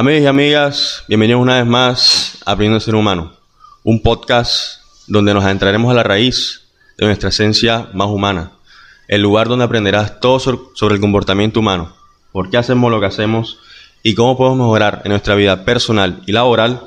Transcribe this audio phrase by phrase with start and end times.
[0.00, 3.32] Amigos y amigas, bienvenidos una vez más a Aprendiendo a Ser Humano,
[3.82, 4.78] un podcast
[5.08, 8.52] donde nos adentraremos a la raíz de nuestra esencia más humana,
[9.08, 11.96] el lugar donde aprenderás todo sobre el comportamiento humano,
[12.30, 13.58] por qué hacemos lo que hacemos
[14.04, 16.80] y cómo podemos mejorar en nuestra vida personal y laboral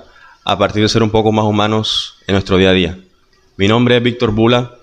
[0.45, 2.97] a partir de ser un poco más humanos en nuestro día a día.
[3.57, 4.75] Mi nombre es Víctor Bula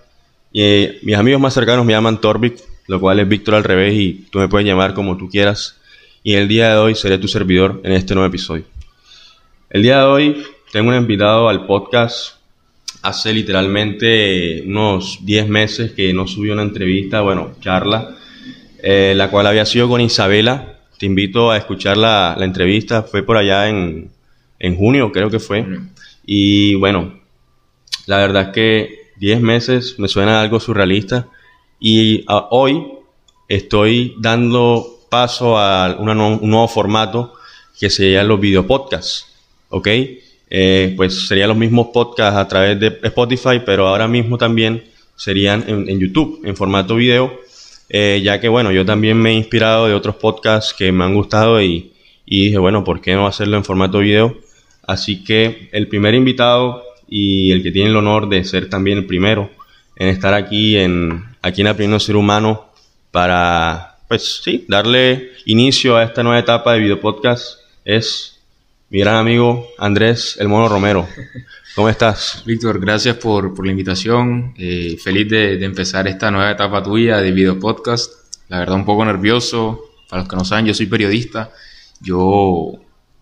[0.53, 3.95] y eh, mis amigos más cercanos me llaman Torvik, lo cual es Víctor al revés
[3.95, 5.78] y tú me puedes llamar como tú quieras
[6.23, 8.65] y el día de hoy seré tu servidor en este nuevo episodio.
[9.71, 12.39] El día de hoy tengo un invitado al podcast
[13.03, 18.17] hace literalmente unos 10 meses que no subió una entrevista, bueno, charla,
[18.83, 20.79] eh, la cual había sido con Isabela.
[20.99, 24.11] Te invito a escuchar la, entrevista, fue por allá en,
[24.59, 25.65] en, junio, creo que fue.
[26.27, 27.21] Y bueno,
[28.07, 31.29] la verdad es que 10 meses me suena algo surrealista
[31.81, 32.85] y ah, hoy
[33.49, 36.07] estoy dando paso a un
[36.51, 37.35] nuevo formato
[37.79, 39.27] que serían los videopodcasts,
[39.69, 39.89] ¿ok?
[40.51, 45.65] Eh, pues serían los mismos podcasts a través de Spotify, pero ahora mismo también serían
[45.67, 47.41] en, YouTube, en formato video,
[47.89, 51.15] eh, ya que bueno, yo también me he inspirado de otros podcasts que me han
[51.15, 51.93] gustado y,
[52.25, 54.37] y dije, bueno, ¿por qué no hacerlo en formato video?
[54.87, 59.07] Así que el primer invitado y el que tiene el honor de ser también el
[59.07, 59.51] primero
[59.97, 62.71] en estar aquí en, aquí en Aprendiendo Ser Humano
[63.11, 68.41] para pues sí, darle inicio a esta nueva etapa de video podcast es
[68.89, 71.07] mi gran amigo Andrés El Mono Romero.
[71.75, 72.43] ¿Cómo estás?
[72.47, 74.55] Víctor, gracias por, por la invitación.
[74.57, 78.11] Eh, feliz de, de, empezar esta nueva etapa tuya de video podcast.
[78.49, 79.85] La verdad, un poco nervioso.
[80.09, 81.51] Para los que no saben, yo soy periodista.
[82.01, 82.73] Yo,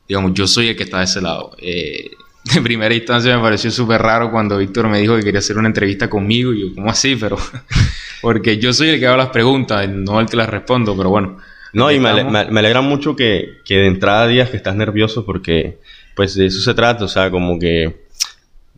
[0.09, 1.57] digamos, yo soy el que está de ese lado.
[1.59, 2.13] Eh,
[2.55, 5.69] de primera instancia me pareció súper raro cuando Víctor me dijo que quería hacer una
[5.69, 6.53] entrevista conmigo.
[6.53, 7.17] Y yo, ¿cómo así?
[7.17, 7.37] Pero
[8.23, 11.39] porque yo soy el que hago las preguntas, no el que las respondo, pero bueno.
[11.73, 15.79] No, y me, alegra mucho que, que, de entrada días que estás nervioso porque
[16.15, 18.07] pues de eso se trata, o sea, como que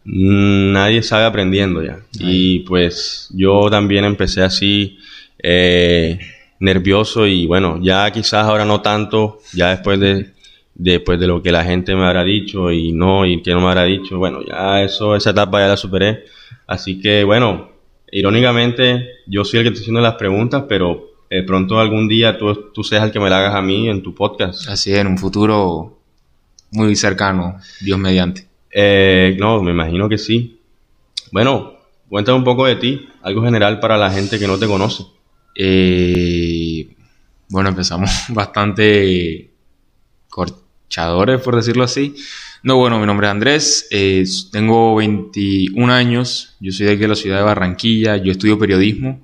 [0.05, 2.01] nadie sabe aprendiendo ya.
[2.19, 4.99] Y pues yo también empecé así
[5.41, 6.19] eh,
[6.59, 10.33] nervioso y bueno, ya quizás ahora no tanto, ya después de,
[10.79, 13.67] después de lo que la gente me habrá dicho y no, y que no me
[13.67, 16.25] habrá dicho, bueno, ya eso, esa etapa ya la superé.
[16.67, 17.79] Así que bueno,
[18.11, 22.71] Irónicamente, yo soy el que te haciendo las preguntas, pero eh, pronto algún día tú,
[22.73, 24.69] tú seas el que me la hagas a mí en tu podcast.
[24.69, 25.99] Así es, en un futuro
[26.71, 28.47] muy cercano, Dios mediante.
[28.71, 30.61] Eh, no, me imagino que sí.
[31.33, 31.75] Bueno,
[32.09, 35.05] cuéntame un poco de ti, algo general para la gente que no te conoce.
[35.55, 36.89] Eh,
[37.51, 39.51] bueno, empezamos bastante
[40.89, 42.15] corchadores, por decirlo así.
[42.63, 47.15] No, bueno, mi nombre es Andrés, tengo 21 años, yo soy de aquí de la
[47.15, 49.21] ciudad de Barranquilla, yo estudio periodismo,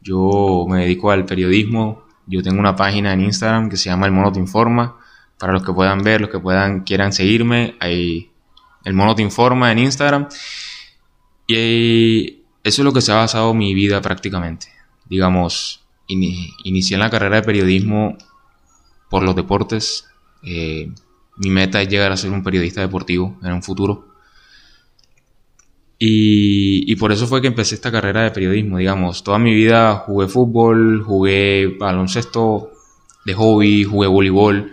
[0.00, 4.12] yo me dedico al periodismo, yo tengo una página en Instagram que se llama El
[4.12, 4.96] Mono Te Informa,
[5.38, 8.30] para los que puedan ver, los que puedan, quieran seguirme, hay
[8.84, 10.28] El Mono Te Informa en Instagram,
[11.46, 14.68] y eso es lo que se ha basado mi vida prácticamente.
[15.10, 18.16] Digamos, inicié en la carrera de periodismo
[19.10, 20.06] por los deportes,
[20.42, 20.90] eh,
[21.38, 24.08] mi meta es llegar a ser un periodista deportivo en un futuro.
[26.00, 29.24] Y, por eso fue que empecé esta carrera de periodismo, digamos.
[29.24, 32.70] Toda mi vida jugué fútbol, jugué baloncesto
[33.24, 34.72] de hobby, jugué voleibol,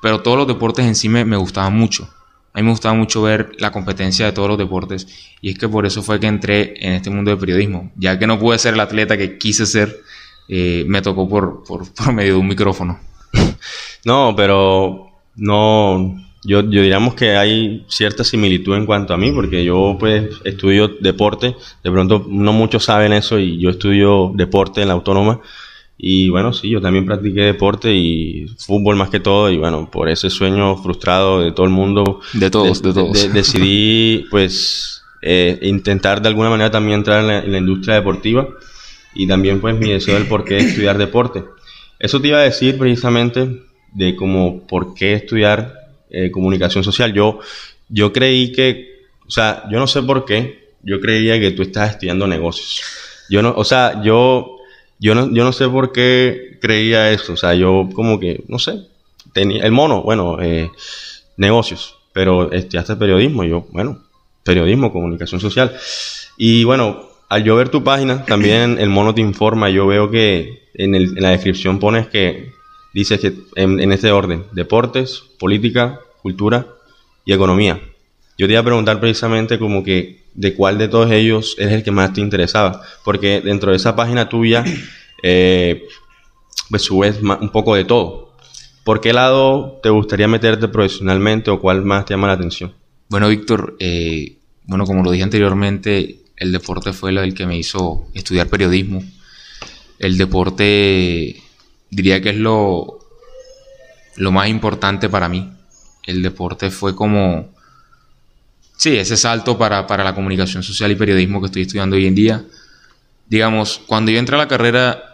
[0.00, 2.08] pero todos los deportes en sí me, gustaban mucho.
[2.54, 5.06] A mí me gustaba mucho ver la competencia de todos los deportes
[5.40, 7.92] y es que por eso fue que entré en este mundo de periodismo.
[7.96, 10.00] Ya que no pude ser el atleta que quise ser,
[10.48, 12.98] eh, me tocó por, por, por medio de un micrófono.
[14.04, 19.64] No, pero no, yo, yo diríamos que hay cierta similitud en cuanto a mí, porque
[19.64, 24.88] yo pues estudio deporte, de pronto no muchos saben eso y yo estudio deporte en
[24.88, 25.40] la autónoma.
[26.04, 29.50] Y bueno, sí, yo también practiqué deporte y fútbol más que todo.
[29.50, 32.20] Y bueno, por ese sueño frustrado de todo el mundo.
[32.32, 33.32] De todos, de, todos.
[33.32, 38.48] decidí pues eh, intentar de alguna manera también entrar en la, en la, industria deportiva.
[39.14, 41.44] Y también pues mi deseo del por qué estudiar deporte.
[42.00, 43.62] Eso te iba a decir precisamente
[43.94, 47.12] de como por qué estudiar eh, comunicación social.
[47.12, 47.40] Yo,
[47.88, 51.92] yo creí que, o sea, yo no sé por qué, yo creía que tú estás
[51.92, 52.82] estudiando negocios.
[53.30, 54.58] Yo no, o sea, yo,
[54.98, 57.34] yo no, yo no sé por qué creía eso.
[57.34, 58.86] O sea, yo como que, no sé,
[59.32, 60.70] tenía, el mono, bueno, eh,
[61.36, 63.44] negocios, pero estudiaste periodismo.
[63.44, 64.02] yo, bueno,
[64.42, 65.74] periodismo, comunicación social.
[66.36, 70.68] Y bueno, al yo ver tu página, también el mono te informa, yo veo que
[70.74, 72.52] en, el, en la descripción pones que
[72.92, 76.66] dice que en, este orden, deportes, política, cultura
[77.24, 77.80] y economía.
[78.38, 81.82] Yo te iba a preguntar precisamente como que de cuál de todos ellos es el
[81.82, 84.64] que más te interesaba, porque dentro de esa página tuya,
[85.22, 85.86] eh,
[86.70, 88.32] pues subes un poco de todo.
[88.84, 92.74] ¿por qué lado te gustaría meterte profesionalmente o cuál más te llama la atención?
[93.08, 98.06] Bueno, Víctor, eh, bueno, como lo dije anteriormente, el deporte fue el que me hizo
[98.14, 99.02] estudiar periodismo.
[99.98, 101.42] El deporte
[101.92, 102.98] diría que es lo,
[104.16, 105.52] lo más importante para mí.
[106.04, 107.50] El deporte fue como,
[108.76, 112.14] sí, ese salto para, para la comunicación social y periodismo que estoy estudiando hoy en
[112.14, 112.44] día.
[113.28, 115.04] Digamos, cuando yo entré a la carrera,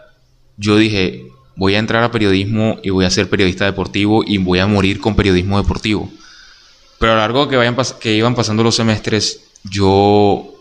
[0.57, 4.59] yo dije, voy a entrar a periodismo y voy a ser periodista deportivo y voy
[4.59, 6.09] a morir con periodismo deportivo.
[6.97, 10.53] Pero a lo largo que, vayan que iban pasando los semestres, yo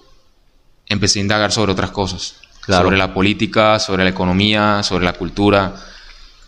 [0.86, 2.40] empecé a indagar sobre otras cosas.
[2.66, 5.74] Sobre la política, sobre la economía, sobre la cultura.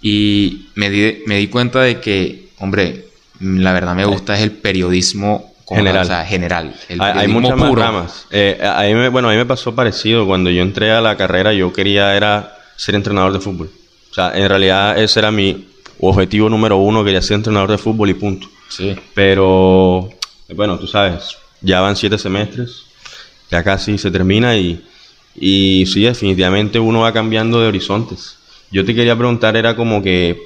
[0.02, 3.06] Y me di, me di cuenta de que, hombre,
[3.40, 6.04] la verdad me gusta es el periodismo general.
[6.04, 6.74] O sea, general.
[6.88, 8.26] El hay, hay muchas más ramas.
[8.30, 10.26] Eh, a mí me, bueno, a mí me pasó parecido.
[10.26, 13.70] Cuando yo entré a la carrera, yo quería era ser entrenador de fútbol.
[14.10, 15.68] O sea, en realidad ese era mi
[16.00, 18.48] objetivo número uno, quería ser entrenador de fútbol y punto.
[18.68, 18.96] Sí.
[19.14, 20.08] Pero,
[20.54, 22.84] bueno, tú sabes, ya van siete semestres,
[23.50, 24.84] ya casi se termina y,
[25.34, 28.38] y sí, definitivamente uno va cambiando de horizontes.
[28.70, 30.38] Yo te quería preguntar, era como que,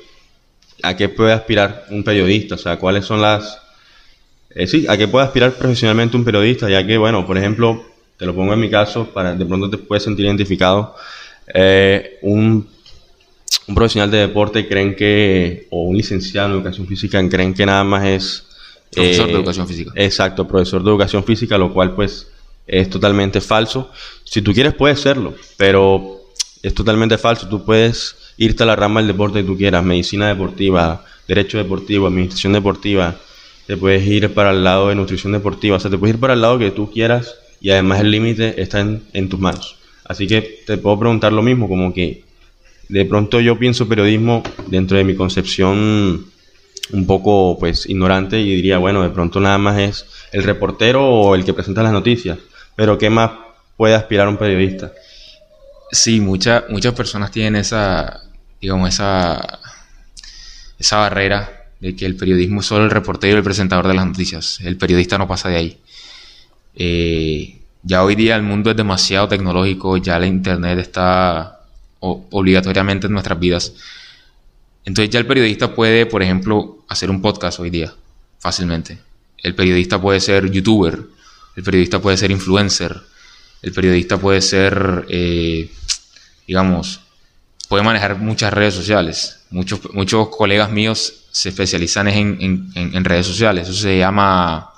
[0.82, 2.54] ¿a qué puede aspirar un periodista?
[2.54, 3.58] O sea, ¿cuáles son las...
[4.50, 6.70] Eh, sí, ¿a qué puede aspirar profesionalmente un periodista?
[6.70, 7.84] Ya que, bueno, por ejemplo,
[8.16, 10.94] te lo pongo en mi caso, para de pronto te puedes sentir identificado.
[11.52, 12.66] Eh, un,
[13.66, 17.84] un, profesional de deporte creen que, o un licenciado en educación física, creen que nada
[17.84, 18.46] más es...
[18.90, 19.92] Profesor de eh, educación física.
[19.96, 22.28] Exacto, profesor de educación física, lo cual pues
[22.66, 23.90] es totalmente falso.
[24.24, 26.23] Si tú quieres puedes serlo, pero
[26.64, 27.46] es totalmente falso.
[27.46, 32.06] Tú puedes irte a la rama del deporte que tú quieras, medicina deportiva, derecho deportivo,
[32.06, 33.16] administración deportiva,
[33.66, 36.34] te puedes ir para el lado de nutrición deportiva, o sea, te puedes ir para
[36.34, 39.76] el lado que tú quieras y además el límite está en, en tus manos.
[40.04, 42.24] Así que te puedo preguntar lo mismo, como que
[42.88, 46.26] de pronto yo pienso periodismo dentro de mi concepción
[46.92, 51.34] un poco pues ignorante y diría, bueno, de pronto nada más es el reportero o
[51.34, 52.38] el que presenta las noticias,
[52.74, 53.30] pero ¿qué más
[53.76, 54.92] puede aspirar un periodista?
[55.90, 58.22] Sí, muchas muchas personas tienen esa,
[58.60, 59.60] digamos, esa,
[60.78, 64.06] esa barrera de que el periodismo es solo el reportero y el presentador de las
[64.06, 64.58] noticias.
[64.60, 65.78] El periodista no pasa de ahí.
[66.74, 71.60] Eh, ya hoy día el mundo es demasiado tecnológico, ya la internet está
[72.00, 73.72] obligatoriamente en nuestras vidas.
[74.84, 77.92] Entonces ya el periodista puede, por ejemplo, hacer un podcast hoy día,
[78.38, 78.98] fácilmente.
[79.38, 80.98] El periodista puede ser youtuber,
[81.56, 83.02] el periodista puede ser influencer,
[83.64, 85.70] el periodista puede ser, eh,
[86.46, 87.00] digamos,
[87.68, 89.40] puede manejar muchas redes sociales.
[89.50, 93.68] Muchos, muchos colegas míos se especializan en, en, redes sociales.
[93.68, 94.70] Eso se llama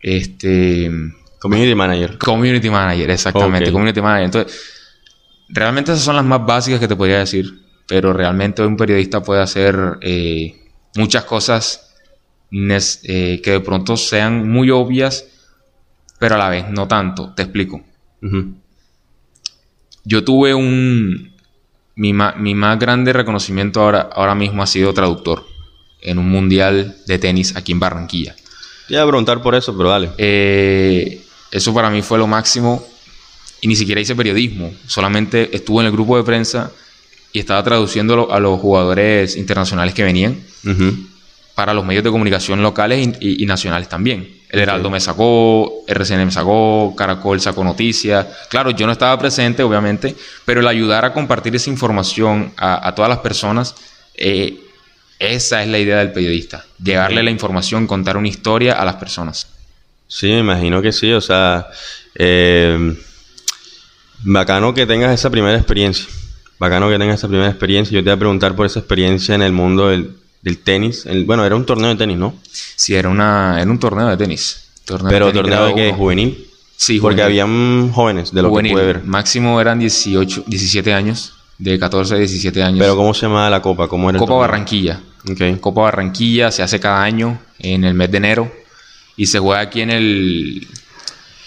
[0.00, 0.88] este
[1.40, 2.16] community manager.
[2.16, 3.72] Community manager, exactamente.
[3.72, 4.24] Community manager.
[4.24, 4.60] Entonces,
[5.48, 7.60] realmente esas son las más básicas que te podría decir.
[7.88, 10.56] Pero realmente un periodista puede hacer eh,
[10.94, 11.94] muchas cosas
[12.52, 15.26] eh, que de pronto sean muy obvias,
[16.18, 17.34] pero a la vez no tanto.
[17.34, 17.82] Te explico.
[20.04, 21.34] Yo tuve un...
[21.94, 25.46] Mi, más grande reconocimiento ahora, ahora mismo ha sido traductor
[26.02, 28.36] en un mundial de tenis aquí en Barranquilla.
[28.86, 30.10] Te iba a preguntar por eso, pero dale.
[30.18, 32.86] Eh, eso para mí fue lo máximo
[33.60, 36.70] y ni siquiera hice periodismo, solamente estuve en el grupo de prensa
[37.32, 40.38] y estaba traduciendo a los jugadores internacionales que venían
[41.54, 44.35] para los medios de comunicación locales y nacionales también.
[44.48, 48.26] El Heraldo me sacó, RCN me sacó, Caracol sacó noticias.
[48.48, 53.08] Claro, yo no estaba presente, obviamente, pero el ayudar a compartir esa información a, todas
[53.08, 53.74] las personas,
[54.14, 54.60] eh,
[55.18, 56.64] esa es la idea del periodista.
[56.82, 59.48] Llevarle la información, contar una historia a las personas.
[60.08, 61.12] Sí, me imagino que sí.
[61.12, 61.66] O sea,
[62.14, 62.96] eh,
[64.22, 66.06] bacano que tengas esa primera experiencia.
[66.58, 67.94] Bacano que tengas esa primera experiencia.
[67.94, 70.14] Yo te voy a preguntar por esa experiencia en el mundo del,
[70.46, 71.04] del tenis.
[71.26, 72.36] bueno, era un torneo de tenis, ¿no?
[72.52, 74.68] Sí, era, una, era un torneo de tenis.
[74.86, 75.92] Pero torneo de?
[75.92, 76.46] ¿Juvenil?
[76.76, 79.02] Sí, Porque habían jóvenes, de lo que pude ver.
[79.02, 82.78] Máximo eran 18, 17 años, de 14 a 17 años.
[82.78, 83.88] Pero ¿cómo se llamaba la copa?
[83.88, 85.00] ¿Cómo era Copa Barranquilla.
[85.28, 85.56] Okay.
[85.56, 88.52] Copa Barranquilla se hace cada año en el mes de enero
[89.16, 90.68] y se juega aquí en el,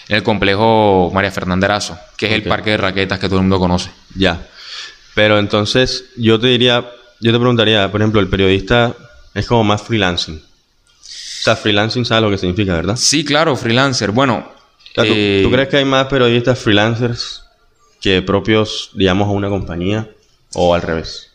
[0.09, 3.43] en el complejo María Fernanda Erazo, que es el parque de raquetas que todo el
[3.43, 3.91] mundo conoce.
[4.15, 4.45] Ya.
[5.15, 6.85] Pero entonces yo te diría,
[7.19, 8.95] yo te preguntaría, por ejemplo, el periodista
[9.33, 10.37] es como más freelancing.
[10.37, 12.95] O sea, freelancing sabe lo que significa, ¿verdad?
[12.95, 14.11] Sí, claro, freelancer.
[14.11, 14.51] Bueno.
[14.95, 17.43] Eh, ¿tú, crees que hay más periodistas freelancers
[18.01, 20.09] que propios, digamos, a una compañía
[20.53, 21.31] o al revés?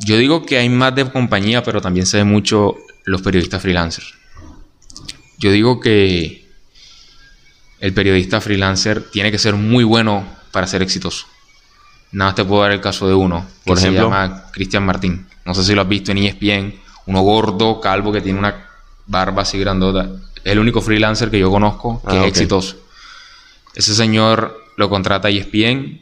[0.00, 4.14] Yo digo que hay más de compañía, pero también se ve mucho los periodistas freelancers.
[5.38, 6.46] Yo digo que
[7.80, 11.26] el periodista freelancer tiene que ser muy bueno para ser exitoso.
[12.14, 15.26] Nada más te puedo dar el caso de uno, por ejemplo, se llama Cristian Martín.
[15.44, 16.74] No sé si lo has visto en ESPN.
[17.06, 18.66] Uno gordo, calvo, que tiene una
[19.06, 20.08] barba así grandota.
[20.42, 22.26] Es el único freelancer que yo conozco que Ah, es ok.
[22.28, 22.76] exitoso.
[23.74, 26.00] Ese señor lo contrata ESPN,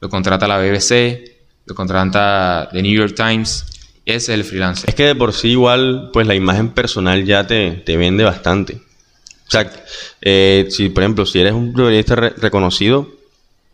[0.00, 1.36] lo contrata la BBC,
[1.66, 3.66] lo contrata The New York Times.
[4.06, 4.88] Ese es el freelancer.
[4.88, 8.76] Es que de por sí igual, pues la imagen personal ya te, te vende bastante.
[9.46, 9.70] O sea,
[10.22, 13.08] eh, si por ejemplo, si eres un periodista re- reconocido,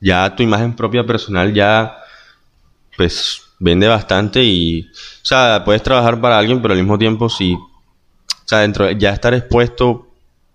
[0.01, 1.97] ya tu imagen propia personal ya,
[2.97, 7.55] pues, vende bastante y, o sea, puedes trabajar para alguien, pero al mismo tiempo si,
[7.55, 7.69] o
[8.45, 10.03] sea, dentro de- ya estar expuesto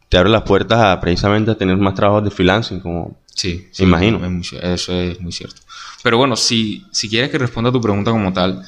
[0.10, 4.18] te abre las puertas a precisamente a tener más trabajos de freelancing, como, Sí, imagino.
[4.24, 5.62] es muy cier- eso es muy cierto.
[6.04, 8.62] Pero bueno, si, si quieres que responda a tu pregunta como tal,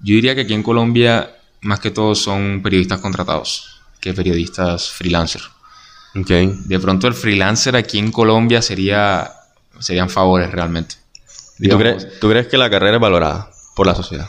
[0.00, 5.42] yo diría que aquí en Colombia, más que todo, son periodistas contratados que periodistas freelancer.
[6.16, 6.28] ok.
[6.66, 9.30] De pronto, el freelancer aquí en Colombia sería
[9.78, 10.96] serían favores realmente.
[11.58, 14.28] ¿Y tú, crees que la carrera es valorada por la sociedad?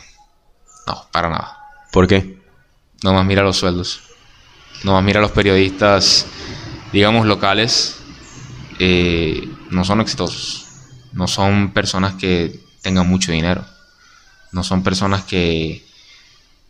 [0.85, 1.57] No, para nada.
[1.91, 2.37] ¿Por qué?
[3.01, 4.01] Nomás mira los sueldos.
[4.83, 6.25] Nomás mira los periodistas,
[6.91, 7.97] digamos, locales.
[8.79, 10.67] eh, no son exitosos.
[11.13, 13.65] No son personas que tengan mucho dinero.
[14.51, 15.83] No son personas que,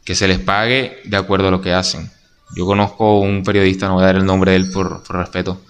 [0.05, 2.09] que se les pague de acuerdo a lo que hacen.
[2.55, 5.61] Yo conozco un periodista, no voy a dar el nombre de él por, por respeto.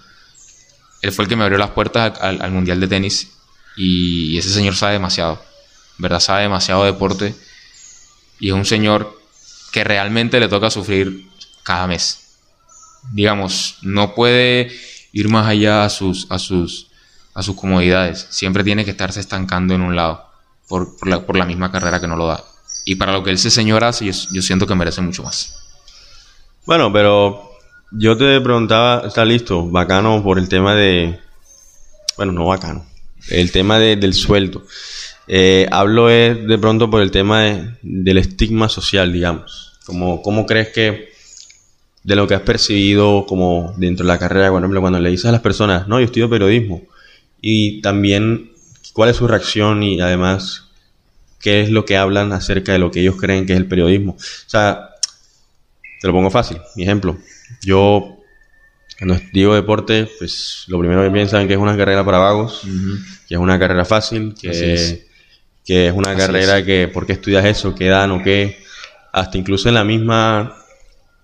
[1.04, 3.28] Él fue el que me abrió las puertas al, al Mundial de Tenis
[3.76, 5.38] y ese señor sabe demasiado.
[5.98, 6.18] ¿Verdad?
[6.18, 7.34] Sabe demasiado de deporte
[8.40, 9.20] y es un señor
[9.70, 11.28] que realmente le toca sufrir
[11.62, 12.38] cada mes.
[13.12, 14.74] Digamos, no puede
[15.12, 16.86] ir más allá a sus, a sus,
[17.34, 18.26] a sus comodidades.
[18.30, 20.26] Siempre tiene que estarse estancando en un lado
[20.68, 22.42] por, por la, por la misma carrera que no lo da.
[22.86, 25.54] Y para lo que ese señor hace, yo siento que merece mucho más.
[26.64, 27.53] Bueno, pero
[27.96, 31.18] yo te preguntaba, está listo, bacano por el tema de,
[32.16, 32.84] bueno, no bacano,
[33.30, 34.64] el tema de- del sueldo.
[35.26, 39.72] Eh, hablo es de pronto por el tema de- del estigma social, digamos.
[39.86, 41.12] Como, ¿Cómo crees que
[42.02, 45.26] de lo que has percibido como dentro de la carrera, por ejemplo, cuando le dices
[45.26, 46.82] a las personas, no, yo estudio periodismo,
[47.40, 48.50] y también
[48.92, 50.64] cuál es su reacción y además
[51.40, 54.12] qué es lo que hablan acerca de lo que ellos creen que es el periodismo?
[54.12, 54.90] O sea,
[56.00, 56.58] te lo pongo fácil.
[56.76, 57.16] Mi ejemplo.
[57.64, 58.22] Yo,
[58.98, 62.62] cuando digo deporte, pues lo primero que piensan que es una carrera para vagos,
[63.28, 65.06] que es una carrera fácil, que, es.
[65.64, 66.64] que es una Así carrera es.
[66.64, 67.74] que, ¿por qué estudias eso?
[67.74, 68.58] ¿Qué dan o qué?
[69.12, 70.56] Hasta incluso en la misma,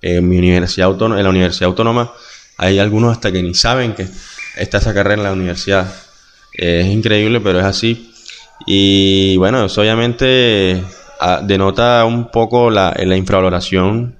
[0.02, 2.12] en mi universidad autónoma, en la universidad autónoma,
[2.56, 4.06] hay algunos hasta que ni saben que
[4.56, 5.92] está esa carrera en la universidad.
[6.52, 8.12] Es increíble, pero es así.
[8.66, 10.82] Y bueno, eso obviamente
[11.20, 14.19] ah, denota un poco la, la infravaloración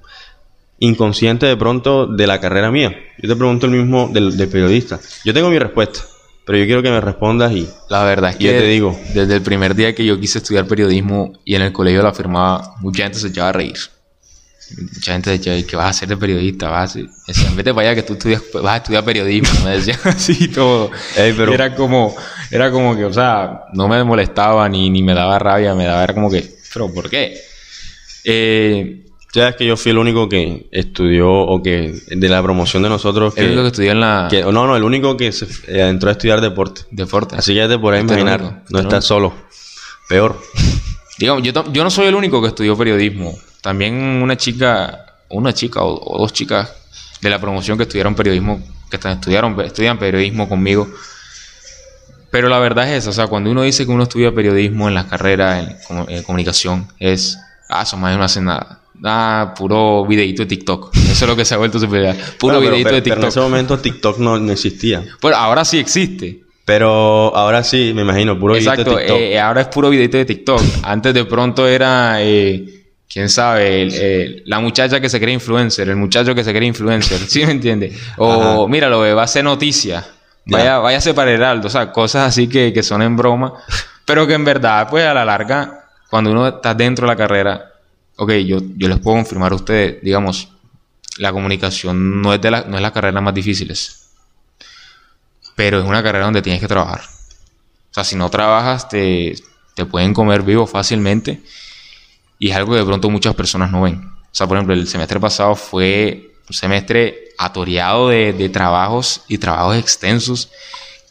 [0.81, 2.95] inconsciente de pronto de la carrera mía.
[3.19, 4.99] Yo te pregunto el mismo del, del periodista.
[5.25, 6.01] Yo tengo mi respuesta,
[6.45, 8.99] pero yo quiero que me respondas y La verdad es Y yo que te digo.
[9.15, 12.75] desde el primer día que yo quise estudiar periodismo y en el colegio la firmaba,
[12.81, 13.77] mucha gente se echaba a reír.
[14.95, 16.69] Mucha gente decía, ¿qué vas a hacer de periodista?
[16.69, 17.01] Vas a.
[17.27, 19.65] Decían, vete para allá que tú estudias, vas a estudiar periodismo.
[19.65, 20.93] Me decían así todo.
[21.17, 22.15] Ey, pero- Era como,
[22.53, 26.05] era como que, o sea, no me molestaba ni, ni me daba rabia, me daba
[26.05, 27.37] era como que, pero ¿por qué?
[28.25, 32.89] Eh, sabes que yo fui el único que estudió o que de la promoción de
[32.89, 35.45] nosotros que, el único que estudié en la que- no, no, el único que se
[35.69, 36.83] eh, entró a estudiar deporte.
[36.91, 37.37] deporte.
[37.37, 39.33] Así que ya te podrás Este es imaginar, único, este no es el estás solo.
[40.09, 40.41] Peor.
[41.19, 43.37] Digamos, yo, yo no soy el único que estudió periodismo.
[43.61, 46.73] También una chica, una chica o, o dos chicas
[47.21, 50.89] de la promoción que estudiaron periodismo, que estudiaron, estudian periodismo conmigo.
[52.31, 54.95] Pero la verdad es esa, o sea, cuando uno dice que uno estudia periodismo en
[54.95, 57.37] la carrera en, comu- en comunicación, es,
[57.69, 58.80] ah, esos más no hacen nada.
[59.05, 60.95] Ah, puro videito de TikTok.
[60.97, 62.15] Eso es lo que se ha vuelto su prioridad.
[62.39, 63.29] Puro Bueno, pero- videito pero- de pero en TikTok.
[63.29, 65.05] ese momento TikTok no, no existía.
[65.23, 66.41] Bueno, ahora sí existe.
[66.67, 69.17] Pero ahora sí, me imagino, puro videito de Exacto, TikTok.
[69.19, 70.61] eh, ahora es puro videito de TikTok.
[70.83, 75.89] Antes de pronto era, eh, quién sabe, el- eh, la muchacha que se cree influencer,
[75.89, 77.93] el muchacho que se cree influencer, ¿sí me entiende?
[78.19, 78.31] O
[78.61, 78.69] Ajá.
[78.69, 80.05] míralo, eh, va a ser noticia,
[80.47, 80.59] Ya.
[80.59, 83.55] vaya, váyase para Heraldo, o sea, cosas así que, que son en broma,
[84.05, 87.70] pero que en verdad, pues a la larga, cuando uno está dentro de la carrera,
[88.21, 90.51] ok, yo, yo les puedo confirmar a ustedes, digamos,
[91.19, 94.11] la comunicación no es, de la, no es la carrera más difíciles,
[95.57, 97.01] pero es una carrera donde tienes que trabajar.
[97.03, 99.35] O sea, si no trabajas, te,
[99.75, 101.43] te pueden comer vivo fácilmente.
[102.39, 103.97] Y es algo que de pronto muchas personas no ven.
[103.97, 109.39] O sea, por ejemplo, el semestre pasado fue un semestre atoreado de, de trabajos y
[109.39, 110.51] trabajos extensos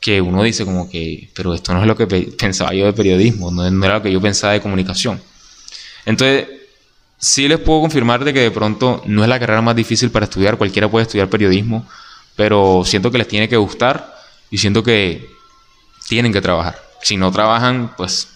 [0.02, 2.94] que uno dice como que, pero esto no es lo que pe- pensaba yo de
[2.94, 5.22] periodismo, no era lo que yo pensaba de comunicación.
[6.06, 6.48] Entonces,
[7.20, 10.24] sí les puedo confirmar de que de pronto no es la carrera más difícil para
[10.24, 11.88] estudiar, cualquiera puede estudiar periodismo,
[12.36, 14.16] pero siento que les tiene que gustar
[14.50, 15.30] y siento que
[16.08, 16.82] tienen que trabajar.
[17.04, 18.30] Si no trabajan, pues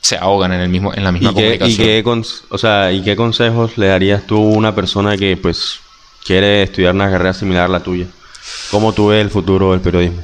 [0.00, 2.22] se ahogan en el mismo en la misma ¿Y qué, y comunicación.
[2.22, 5.78] qué o sea, ¿y qué consejos le darías tú a una persona que pues
[6.26, 8.06] quiere estudiar una carrera similar a la tuya?
[8.70, 10.22] ¿Cómo tú ves el futuro del periodismo?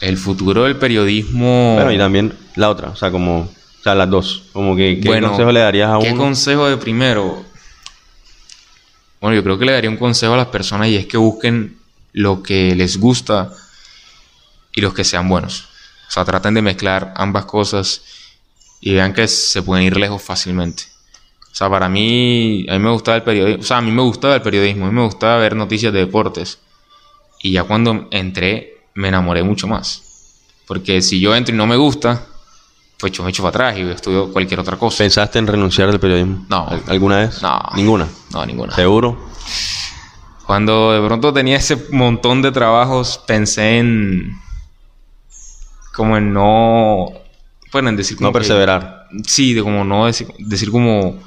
[0.00, 1.74] El futuro del periodismo.
[1.74, 3.48] Bueno, y también la otra, o sea, como,
[3.84, 4.44] sea, las dos.
[4.52, 6.22] Como que, ¿qué Bueno, consejo le darías a ¿Qué uno?
[6.22, 7.44] consejo de primero?
[9.20, 11.78] Bueno, yo creo que le daría un consejo a las personas y es que busquen
[12.12, 13.52] lo que les gusta
[14.72, 15.68] y los que sean buenos.
[16.08, 18.02] O sea, traten de mezclar ambas cosas
[18.80, 20.84] y vean que se pueden ir lejos fácilmente.
[21.52, 23.62] O sea, para mí, a mí me gustaba el periodismo.
[23.62, 26.00] O sea, a mí me gustaba el periodismo, a mí me gustaba ver noticias de
[26.00, 26.58] deportes.
[27.42, 30.02] Y ya cuando entré, me enamoré mucho más.
[30.66, 32.26] Porque si yo entro y no me gusta,
[33.10, 34.98] yo me echo para atrás y estudio cualquier otra cosa.
[34.98, 36.44] ¿Pensaste en renunciar del periodismo?
[36.48, 36.66] No.
[36.68, 37.42] ¿Al- ¿Alguna vez?
[37.42, 37.60] No.
[37.76, 38.06] Ninguna.
[38.32, 38.74] No, ninguna.
[38.74, 39.18] ¿Seguro?
[40.46, 44.32] Cuando de pronto tenía ese montón de trabajos, pensé en.
[45.94, 47.08] como en no.
[47.72, 48.28] Bueno, en decir como.
[48.28, 49.06] No que- perseverar.
[49.26, 51.18] sí, de como no decir, decir como.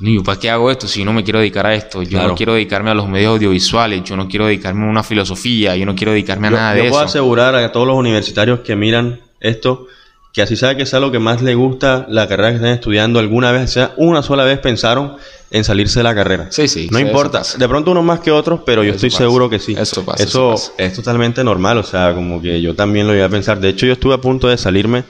[0.00, 2.02] "Ni, ¿Para qué hago esto si yo no me quiero dedicar a esto?
[2.02, 2.28] Yo Claro.
[2.28, 5.84] no quiero dedicarme a los medios audiovisuales, yo no quiero dedicarme a una filosofía, yo
[5.86, 7.10] no quiero dedicarme a Yo, nada yo de puedo eso.
[7.10, 9.86] asegurar a todos los universitarios que miran esto
[10.34, 13.20] que así sea que sea lo que más le gusta la carrera que estén estudiando,
[13.20, 15.16] alguna vez, sea una sola vez pensaron
[15.52, 16.48] en salirse de la carrera.
[16.50, 17.42] Sí, sí, No sí, importa.
[17.56, 19.18] De pronto unos más que otros, pero yo Eso estoy pasa.
[19.22, 19.76] seguro que sí.
[19.78, 20.72] Eso pasa, Eso, eso pasa.
[20.84, 21.78] es totalmente normal.
[21.78, 23.60] O sea, como que yo también lo iba a pensar.
[23.60, 25.04] De hecho, yo estuve a punto de salirme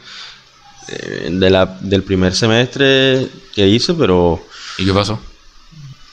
[0.88, 4.44] eh, de la, del primer semestre que hice, pero
[4.76, 5.18] ¿Y qué pasó?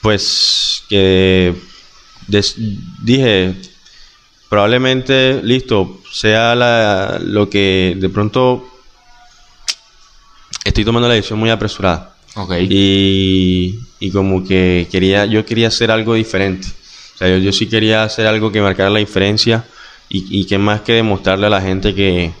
[0.00, 1.54] pues que
[2.28, 2.54] des-
[3.02, 3.54] dije
[4.48, 8.68] probablemente listo sea la- lo que de pronto
[10.64, 12.54] estoy tomando la decisión muy apresurada Ok.
[12.68, 16.68] y, y como que quería yo quería hacer algo diferente
[17.14, 19.64] o sea yo, yo sí quería hacer algo que marcara la diferencia
[20.08, 22.32] y, y que más que demostrarle a la gente que,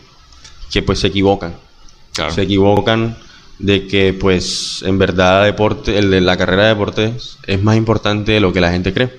[0.70, 1.54] que pues se equivocan
[2.14, 2.32] Claro.
[2.34, 3.16] se equivocan
[3.58, 8.32] de que pues en verdad deporte, el de la carrera de deportes es más importante
[8.32, 9.18] de lo que la gente cree.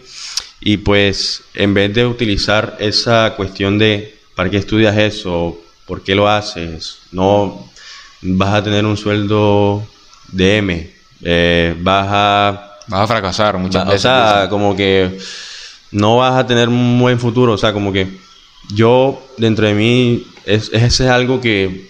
[0.61, 5.57] Y pues en vez de utilizar esa cuestión de ¿para qué estudias eso?
[5.87, 6.99] ¿Por qué lo haces?
[7.11, 7.67] No
[8.23, 9.86] vas a tener un sueldo
[10.31, 14.01] de M, eh, vas a Vas a fracasar muchas Va- o veces.
[14.01, 15.17] sea, como que
[15.91, 17.53] no vas a tener un buen futuro.
[17.53, 18.07] O sea, como que
[18.73, 21.89] yo, dentro de mí, es, es- ese es algo que,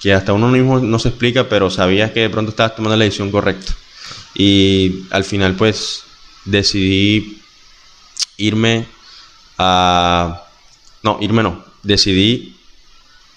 [0.00, 3.04] que hasta uno mismo no se explica, pero sabías que de pronto estabas tomando la
[3.04, 3.74] decisión correcta.
[4.34, 6.02] Y al final, pues,
[6.46, 7.38] decidí
[8.38, 8.86] irme
[9.58, 10.42] a...
[11.02, 11.62] No, irme no.
[11.82, 12.56] Decidí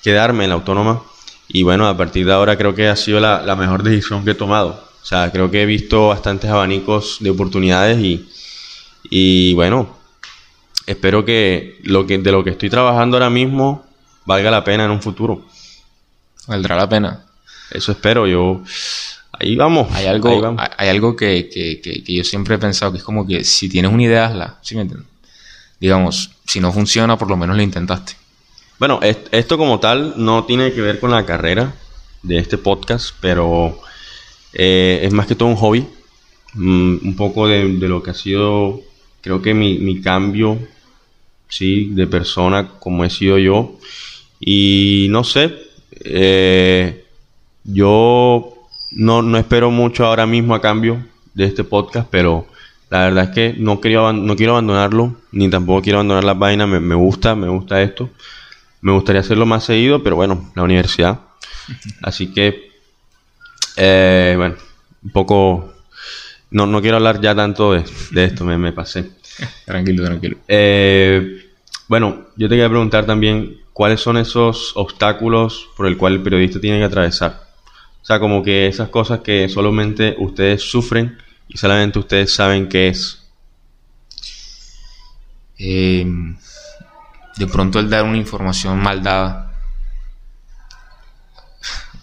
[0.03, 1.03] quedarme en la autónoma.
[1.49, 4.31] Y bueno, a partir de ahora creo que ha sido la, la mejor decisión que
[4.31, 4.83] he tomado.
[5.01, 8.27] O sea, creo que he visto bastantes abanicos de oportunidades y,
[9.09, 9.95] y bueno,
[10.85, 13.85] espero que, lo que de lo que estoy trabajando ahora mismo
[14.25, 15.45] valga la pena en un futuro.
[16.47, 17.25] Valdrá la pena.
[17.71, 18.27] Eso espero.
[18.27, 18.61] Yo
[19.31, 19.87] ahí vamos.
[19.93, 20.61] Hay ahí algo, vamos.
[20.61, 23.43] hay, hay algo que, que- que- que yo siempre he pensado que es como que
[23.45, 24.57] si tienes una idea, hazla.
[24.61, 25.07] ¿Sí me entiendes?
[25.79, 28.13] Digamos, si no funciona, por lo menos lo intentaste.
[28.79, 31.73] Bueno, est- esto como tal no tiene que ver con la carrera
[32.23, 33.79] de este podcast, pero
[34.53, 35.85] eh, es más que todo un hobby.
[36.53, 38.81] Mm, un poco de, lo que ha sido,
[39.21, 40.57] creo que mi, mi cambio,
[41.47, 43.75] sí, de persona como he sido yo.
[44.39, 45.55] Y no sé,
[46.03, 47.03] eh,
[47.63, 48.53] yo
[48.91, 52.47] no, no espero mucho ahora mismo a cambio de este podcast, pero
[52.89, 56.37] la verdad es que no quiero, aban- no quiero abandonarlo, ni tampoco quiero abandonar las
[56.39, 58.09] vainas, me, me gusta, me gusta esto.
[58.81, 61.19] Me gustaría hacerlo más seguido, pero bueno, la universidad.
[62.01, 62.71] Así que,
[63.75, 64.55] eh, bueno,
[65.03, 65.73] un poco...
[66.49, 69.11] No, no quiero hablar ya tanto de, de esto, me, me pasé.
[69.65, 70.37] Tranquilo, tranquilo.
[70.47, 71.51] Eh,
[71.87, 76.59] bueno, yo te quería preguntar también cuáles son esos obstáculos por el cual el periodista
[76.59, 77.47] tiene que atravesar.
[78.01, 81.17] O sea, como que esas cosas que solamente ustedes sufren
[81.49, 83.23] y solamente ustedes saben qué es.
[85.59, 86.05] Eh,
[87.37, 89.51] de pronto el dar una información mal dada.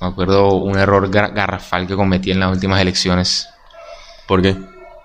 [0.01, 3.49] Me acuerdo un error gar- garrafal que cometí en las últimas elecciones.
[4.27, 4.57] ¿Por qué?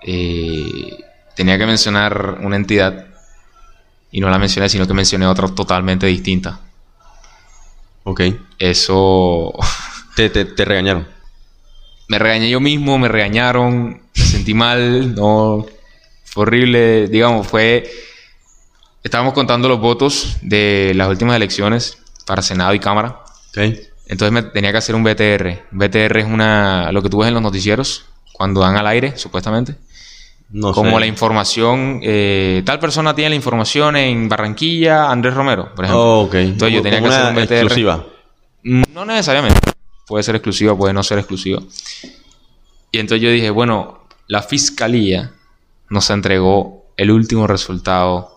[0.02, 0.98] Eh,
[1.34, 3.06] tenía que mencionar una entidad
[4.10, 6.60] y no la mencioné, sino que mencioné otra totalmente distinta.
[8.04, 8.20] Ok.
[8.58, 9.52] Eso
[10.16, 11.06] Te, te, te regañaron.
[12.08, 15.64] me regañé yo mismo, me regañaron, me sentí mal, no
[16.24, 17.90] fue horrible, digamos, fue
[19.02, 23.20] estábamos contando los votos de las últimas elecciones para Senado y Cámara.
[23.50, 23.58] Ok.
[24.06, 25.66] Entonces me tenía que hacer un BTR.
[25.72, 29.16] Un BTR es una lo que tú ves en los noticieros cuando dan al aire,
[29.16, 29.76] supuestamente.
[30.52, 31.00] No como sé.
[31.00, 36.02] la información, eh, tal persona tiene la información en Barranquilla, Andrés Romero, por ejemplo.
[36.02, 36.34] Oh, ok.
[36.34, 37.52] Entonces yo tenía que hacer un BTR.
[37.54, 38.06] exclusiva.
[38.64, 39.60] Mm, No necesariamente.
[40.08, 41.62] puede ser exclusiva, puede no ser exclusiva.
[42.90, 45.30] Y entonces yo dije, bueno, la fiscalía
[45.88, 48.36] nos entregó el último resultado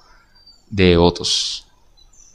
[0.73, 1.67] de votos.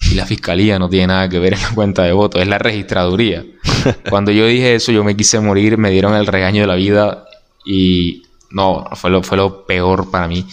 [0.01, 2.59] Y la fiscalía no tiene nada que ver en la cuenta de votos, es la
[2.59, 3.44] registraduría.
[4.09, 7.24] Cuando yo dije eso, yo me quise morir, me dieron el regaño de la vida
[7.64, 10.46] y no, fue lo, fue lo peor para mí.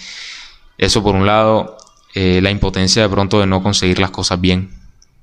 [0.80, 1.78] Eso por un lado,
[2.16, 4.72] eh, la impotencia de pronto de no conseguir las cosas bien,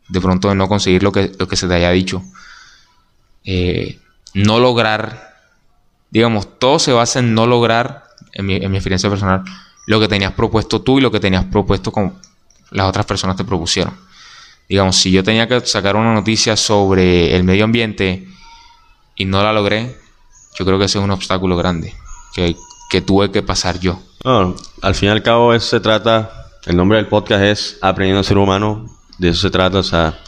[0.09, 2.22] de pronto de no conseguir lo que, lo que se te haya dicho.
[3.44, 3.98] Eh,
[4.35, 5.35] no lograr,
[6.11, 9.42] digamos, todo se basa en no lograr, en mi, en mi experiencia personal,
[9.88, 12.14] lo que tenías propuesto tú y lo que tenías propuesto con
[12.72, 13.94] las otras personas te propusieron.
[14.68, 18.26] Digamos, si yo tenía que sacar una noticia sobre el medio ambiente
[19.16, 19.96] y no la logré,
[20.58, 21.94] yo creo que ese es un obstáculo grande
[22.35, 22.56] que,
[22.90, 24.00] que tuve que pasar yo.
[24.24, 28.20] No, al fin y al cabo eso se trata, el nombre del podcast es Aprendiendo
[28.20, 28.87] a ser humano,
[29.18, 30.18] de eso se trata, o sea,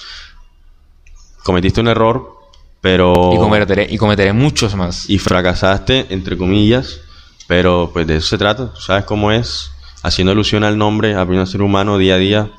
[1.42, 2.36] cometiste un error,
[2.80, 3.32] pero...
[3.32, 5.08] Y cometeré, y cometeré muchos más.
[5.08, 7.00] Y fracasaste, entre comillas,
[7.46, 9.70] pero pues de eso se trata, ¿sabes cómo es?
[10.04, 12.50] Haciendo alusión al nombre, a ser humano día a día,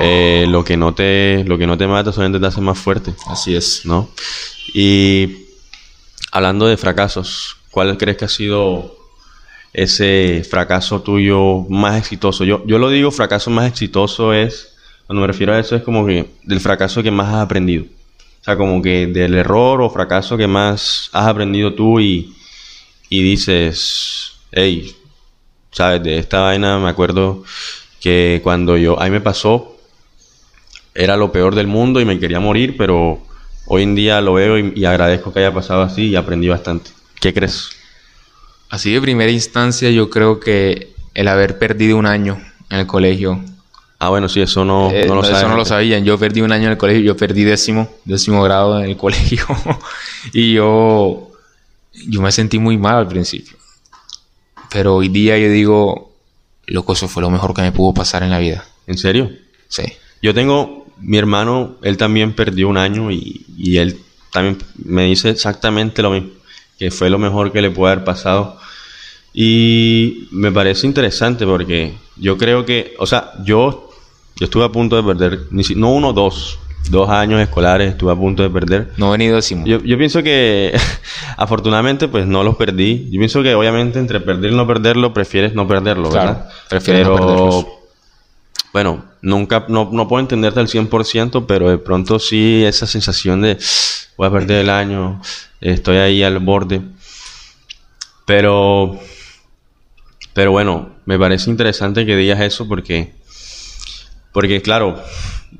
[0.00, 3.14] eh, lo, que no te, lo que no te mata solamente te hace más fuerte.
[3.26, 3.84] Así es.
[3.84, 4.08] ¿No?
[4.72, 5.46] Y
[6.30, 8.96] hablando de fracasos, ¿cuál crees que ha sido
[9.72, 12.44] ese fracaso tuyo más exitoso?
[12.44, 16.06] Yo, yo lo digo, fracaso más exitoso es, cuando me refiero a eso, es como
[16.06, 17.86] que del fracaso que más has aprendido.
[18.40, 22.34] O sea, como que del error o fracaso que más has aprendido tú y,
[23.08, 24.94] y dices, hey,
[25.72, 26.02] ¿sabes?
[26.02, 27.44] De esta vaina me acuerdo
[28.00, 29.76] que cuando yo, ahí me pasó,
[30.94, 33.20] era lo peor del mundo y me quería morir, pero
[33.66, 36.90] hoy en día lo veo y, y agradezco que haya pasado así y aprendí bastante.
[37.20, 37.70] ¿Qué crees?
[38.70, 43.42] Así de primera instancia, yo creo que el haber perdido un año en el colegio.
[43.98, 46.04] Ah, bueno, sí, eso no, eh, no lo eso no lo sabían.
[46.04, 49.44] Yo perdí un año en el colegio, yo perdí décimo, décimo grado en el colegio.
[50.32, 51.32] y yo,
[52.06, 53.56] yo me sentí muy mal al principio.
[54.70, 56.12] Pero hoy día yo digo,
[56.66, 58.64] loco, eso fue lo mejor que me pudo pasar en la vida.
[58.86, 59.30] ¿En serio?
[59.68, 59.84] Sí.
[60.22, 64.00] Yo tengo, mi hermano, él también perdió un año y, y él
[64.32, 66.30] también me dice exactamente lo mismo,
[66.78, 68.58] que fue lo mejor que le puede haber pasado.
[69.32, 73.90] Y me parece interesante porque yo creo que, o sea, yo,
[74.36, 76.58] yo estuve a punto de perder, no uno, dos,
[76.90, 78.92] dos años escolares estuve a punto de perder.
[78.96, 79.66] No he venido décimo.
[79.66, 80.76] Yo, yo pienso que
[81.36, 83.08] afortunadamente pues no los perdí.
[83.10, 86.50] Yo pienso que obviamente entre perder y no perderlo prefieres no perderlo, Claro, ¿verdad?
[86.68, 87.66] prefieres no Pero, perderlos.
[88.72, 93.58] Bueno, nunca, no, no puedo entenderte al 100%, pero de pronto sí esa sensación de
[94.16, 95.20] voy a perder el año,
[95.60, 96.82] estoy ahí al borde.
[98.26, 98.98] Pero,
[100.34, 103.14] pero bueno, me parece interesante que digas eso porque,
[104.32, 105.02] porque claro,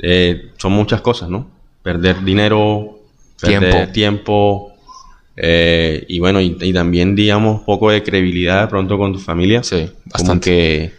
[0.00, 1.48] eh, son muchas cosas, ¿no?
[1.82, 2.98] Perder dinero,
[3.40, 3.92] perder Tiempo.
[3.92, 4.72] tiempo,
[5.36, 9.62] eh, y bueno, y, y también, digamos, poco de credibilidad de pronto con tu familia.
[9.62, 10.50] Sí, Como bastante.
[10.50, 10.92] que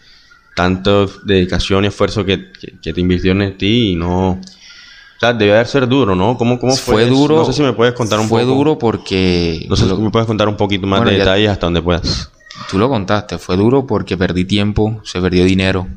[0.55, 4.31] tanto dedicación y esfuerzo que, que, que te invirtieron en ti y no...
[4.31, 6.37] O sea, debe de ser duro, ¿no?
[6.37, 7.35] ¿Cómo, cómo fue, fue duro.
[7.39, 8.55] No sé si me puedes contar un fue poco.
[8.55, 9.65] duro porque.
[9.69, 12.31] No sé si me puedes contar un poquito más Bueno, de detalles hasta donde puedas.
[12.71, 15.89] Tú lo contaste, fue duro porque perdí tiempo, se perdió dinero,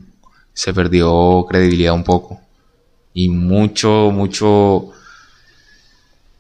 [0.54, 2.40] se perdió credibilidad un poco.
[3.14, 4.90] Y mucho, mucho,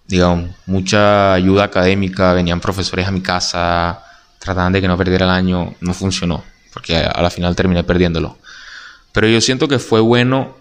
[0.06, 4.02] digamos, mucha ayuda académica, venían profesores a mi casa,
[4.38, 8.38] trataban de que no perdiera el año, no funcionó, porque a, la final terminé perdiéndolo.
[9.12, 10.56] Pero yo siento que fue bueno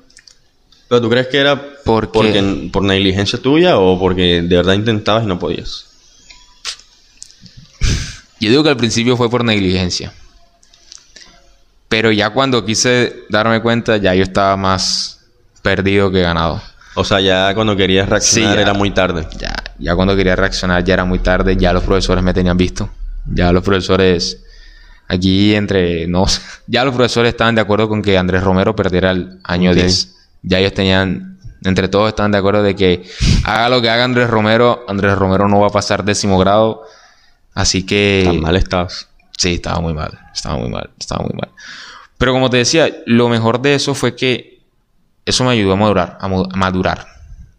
[0.90, 5.24] ¿Pero tú crees que era Porque- porque, por negligencia tuya o porque de verdad intentabas
[5.24, 5.86] y no podías?
[8.42, 10.12] Yo digo que al principio fue por negligencia.
[11.88, 15.21] Pero ya cuando quise darme cuenta, ya yo estaba más
[15.62, 16.62] perdido que ganado.
[16.96, 18.62] O sea, ya cuando querías reaccionar Sí, ya.
[18.62, 19.28] era muy tarde.
[19.40, 22.90] Ya, ya cuando quería reaccionar ya era muy tarde, ya los profesores me tenían visto.
[23.26, 24.44] Ya los profesores,
[25.08, 29.40] aquí entre nos, ya los profesores estaban de acuerdo con que Andrés Romero perdiera el
[29.44, 29.78] año Ok.
[29.78, 30.16] 10.
[30.44, 33.04] Ya ellos tenían, entre todos estaban de acuerdo de que
[33.46, 36.84] haga lo que haga Andrés Romero, Andrés Romero no va a pasar décimo grado.
[37.54, 38.24] Así que...
[38.26, 39.08] Tan mal estabas.
[39.38, 41.50] Sí, estaba muy mal, estaba muy mal, estaba muy mal.
[42.18, 44.51] Pero como te decía, lo mejor de eso fue que
[45.26, 47.08] eso me ayudó a madurar, a, madurar,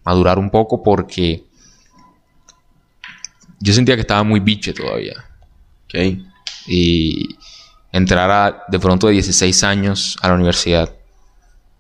[0.05, 1.45] madurar un poco porque
[3.61, 5.25] yo sentía que estaba muy biche todavía.
[5.85, 5.95] Ok.
[6.67, 7.37] Y
[7.93, 10.93] entrar a, de pronto de 16 años a la universidad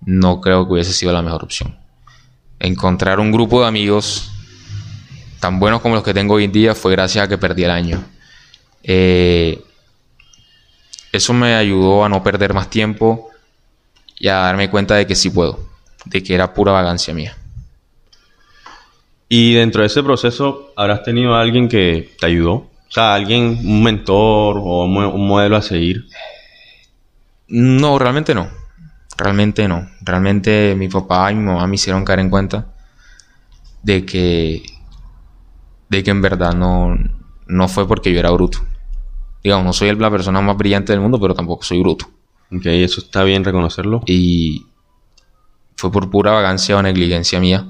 [0.04, 1.76] no creo que hubiese sido la mejor opción.
[2.58, 4.30] Encontrar un grupo de amigos
[5.40, 7.70] tan buenos como los que tengo hoy en día fue gracias a que perdí el
[7.70, 8.04] año.
[8.84, 9.62] Eh,
[11.12, 13.30] eso me ayudó a no perder más tiempo
[14.18, 15.68] y a darme cuenta de que sí puedo,
[16.04, 17.36] de que era pura vagancia mía.
[19.28, 22.52] Y dentro de ese proceso, ¿habrás tenido a alguien que te ayudó?
[22.54, 26.04] O sea, alguien, un mentor o un, mo- un modelo a seguir.
[27.48, 28.48] No, realmente no.
[29.16, 29.88] Realmente no.
[30.02, 32.66] Realmente mi papá y mi mamá me hicieron caer en cuenta
[33.82, 34.62] de que
[35.88, 36.96] de que en verdad no,
[37.46, 38.58] no fue porque yo era bruto.
[39.42, 42.06] Digamos, no soy el- la persona más brillante del mundo, pero tampoco soy bruto.
[42.50, 44.02] Ok, eso está bien reconocerlo.
[44.06, 44.66] Y
[45.76, 47.66] fue por pura vagancia o negligencia mía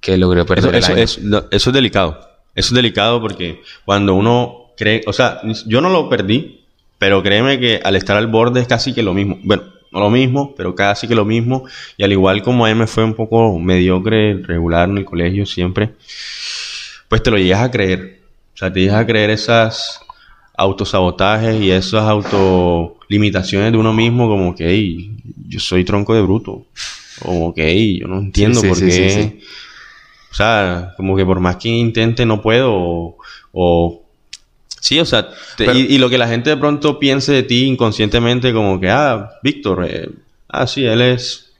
[0.00, 1.02] que logré Eso, perder el eso- año.
[1.02, 2.20] eso- es delicado.
[2.54, 6.60] Eso es delicado porque cuando uno cree, o sea, yo no lo perdí,
[6.98, 9.38] pero créeme que al estar al borde es casi que lo mismo.
[9.42, 9.62] Bueno,
[9.92, 11.64] no lo mismo, pero casi que lo mismo.
[11.96, 15.46] Y al igual como a él me fue un poco mediocre, regular en el colegio
[15.46, 15.90] siempre,
[17.08, 18.20] pues te lo llegas a creer.
[18.54, 20.00] O sea, te llegas a creer esas
[20.56, 25.10] autosabotajes y esas autolimitaciones de uno mismo como que, "Ey,
[25.48, 26.64] yo soy tronco de bruto.
[27.22, 28.92] O que, "Ey, yo no entiendo sí, por sí, qué...
[29.10, 29.40] sí, sí.
[30.30, 33.16] O sea, como que por más que intente no puedo o...
[33.52, 34.02] o-
[34.80, 37.42] sí, o sea, te- Pero- y, y lo que la gente de pronto piense de
[37.44, 40.08] ti inconscientemente como que, ah, Víctor, eh,
[40.48, 41.52] ah, sí, él es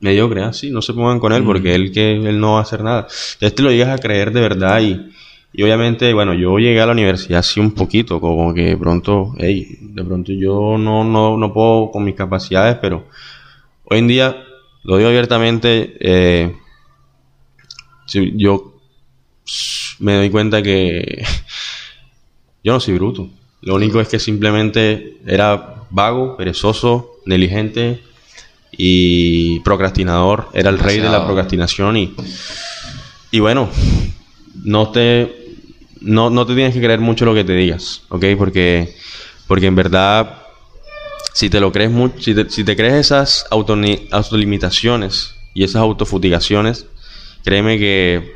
[0.00, 2.62] mediocre, ah, sí, no se pongan con él porque él que él no va a
[2.62, 3.00] hacer nada.
[3.34, 5.10] Entonces te lo llegas a creer de verdad y,
[5.52, 9.34] y obviamente, bueno, yo llegué a la universidad así un poquito, como que de pronto,
[9.38, 13.06] hey, de pronto yo no, no, no puedo con mis capacidades, pero
[13.84, 14.44] hoy en día,
[14.84, 16.56] lo digo abiertamente, eh,
[18.08, 18.74] yo
[20.00, 21.24] me doy cuenta que
[22.64, 23.28] yo no soy bruto.
[23.60, 28.02] Lo único es que simplemente era vago, perezoso, negligente
[28.72, 30.48] y procrastinador.
[30.52, 32.14] Era el rey de la procrastinación y,
[33.30, 33.70] y bueno,
[34.64, 35.56] no te,
[36.00, 38.24] no, no te tienes que creer mucho lo que te digas, ¿ok?
[38.36, 38.96] Porque,
[39.46, 40.41] porque en verdad,
[41.34, 46.86] si te lo crees mucho, si te, si te crees esas autolimitaciones y esas autofutigaciones,
[47.44, 48.34] créeme que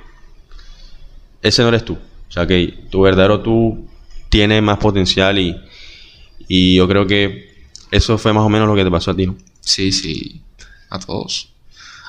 [1.42, 1.94] ese no eres tú.
[1.94, 3.87] O sea, que tu verdadero tú
[4.29, 5.57] tiene más potencial y,
[6.49, 7.55] y yo creo que
[7.90, 9.37] eso fue más o menos lo que te pasó a ti, ¿no?
[9.61, 10.40] Sí, sí.
[10.90, 11.51] A todos.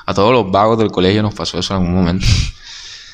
[0.06, 2.26] A todos los vagos del colegio nos pasó eso en algún momento.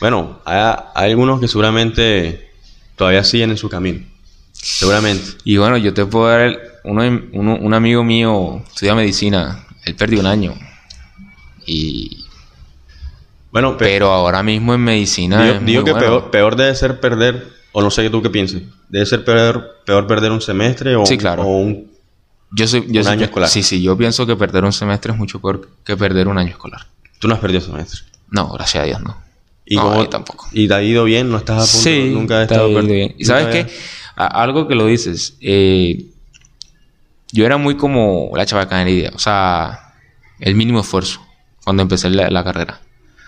[0.00, 0.58] Bueno, hay,
[0.94, 2.50] hay algunos que seguramente
[2.96, 4.04] todavía siguen en su camino.
[4.52, 5.24] Seguramente.
[5.44, 9.66] Y bueno, yo te puedo dar el- uno, un amigo mío estudia medicina.
[9.84, 10.54] Él perdió un año.
[11.66, 12.24] Y
[13.50, 16.06] Bueno, pe- pero ahora mismo en medicina digo, que bueno.
[16.06, 20.06] peor, peor debe ser perder, o no sé tú qué pienses, debe ser peor, peor
[20.06, 21.42] perder un semestre o, Sí, claro.
[21.42, 21.90] o un...
[22.56, 23.48] Yo soy, yo un soy- año escolar.
[23.48, 26.50] Sí, sí, yo pienso que perder un semestre es mucho peor que perder un año
[26.50, 26.86] escolar.
[27.18, 28.00] Tú no has perdido semestre.
[28.30, 29.16] No, gracias a Dios no.
[29.66, 30.46] ¿Y No, tampoco.
[30.52, 31.30] ¿Y te ha ido bien?
[31.30, 31.88] ¿No estás a punto?
[31.88, 33.14] Sí, Nunca has estado ido per- bien.
[33.18, 33.72] Y sabes qué,
[34.16, 36.04] algo que lo dices, eh,
[37.34, 39.92] yo era muy como la chabacanería, o sea,
[40.38, 41.20] el mínimo esfuerzo
[41.64, 42.78] cuando empecé la, la carrera.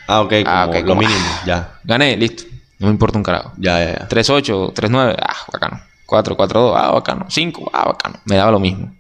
[0.07, 1.79] Ah, ok, como Ah, ok, lo como- mínimo, ya.
[1.83, 2.45] Gané, listo,
[2.79, 3.53] no me importa un carajo.
[3.57, 4.09] Ya, ya, ya.
[4.09, 5.81] 3-8, 3-9, ah, bacano.
[6.07, 7.27] 4-4-2, ah, bacano.
[7.29, 8.21] 5, ah, bacano.
[8.27, 8.95] Me daba lo mismo.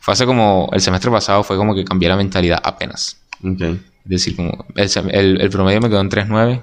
[0.00, 3.20] Fue hace como, el semestre pasado fue como que cambié la mentalidad apenas.
[3.44, 3.60] Ok.
[3.60, 6.62] Es decir, como el, el- el promedio me quedó en 3.9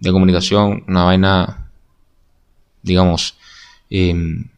[0.00, 1.68] de comunicación, una vaina,
[2.82, 3.36] digamos,
[3.90, 4.48] em,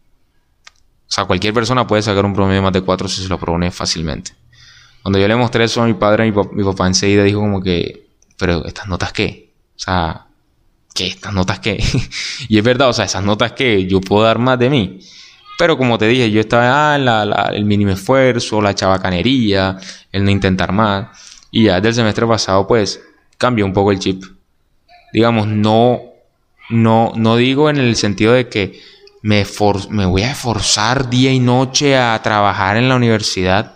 [1.08, 3.70] o sea, cualquier persona puede sacar un promedio más de 4 si se lo propone
[3.70, 4.32] fácilmente.
[5.02, 8.08] Cuando yo le mostré eso a mi padre, mi, mi papá enseguida dijo como que,
[8.36, 9.54] pero estas notas qué?
[9.74, 10.26] O sea,
[10.94, 11.06] ¿qué?
[11.06, 11.82] ¿Estas notas qué?
[12.48, 15.00] y es verdad, o sea, esas notas que yo puedo dar más de mí.
[15.58, 19.78] Pero como te dije, yo estaba ah, en el mínimo esfuerzo, la chabacanería,
[20.12, 21.08] el no intentar más.
[21.50, 23.00] Y ya desde el semestre pasado, pues,
[23.38, 24.22] cambió un poco el chip.
[25.12, 26.00] Digamos, no,
[26.68, 28.78] no, no digo en el sentido de que
[29.22, 33.74] me, for- me voy a esforzar día y noche a trabajar en la universidad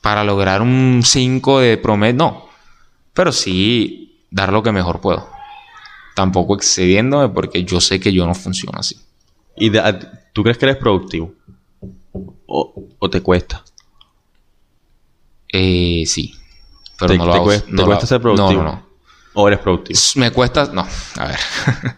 [0.00, 2.14] para lograr un 5 de promedio.
[2.14, 2.48] No.
[3.14, 5.28] Pero sí dar lo que mejor puedo.
[6.14, 8.98] Tampoco excediéndome porque yo sé que yo no funciono así.
[9.56, 11.32] ¿Y de- tú crees que eres productivo?
[12.46, 13.62] ¿O, o te cuesta?
[15.48, 16.34] Eh, sí.
[16.98, 17.44] Pero ¿Te- no lo te hago.
[17.46, 18.06] cuesta- te lo cuesta hago.
[18.06, 18.62] ser productivo?
[18.62, 18.86] No, no, no.
[19.34, 19.98] ¿O eres productivo?
[20.16, 20.66] Me cuesta.
[20.72, 20.86] No,
[21.18, 21.38] a ver.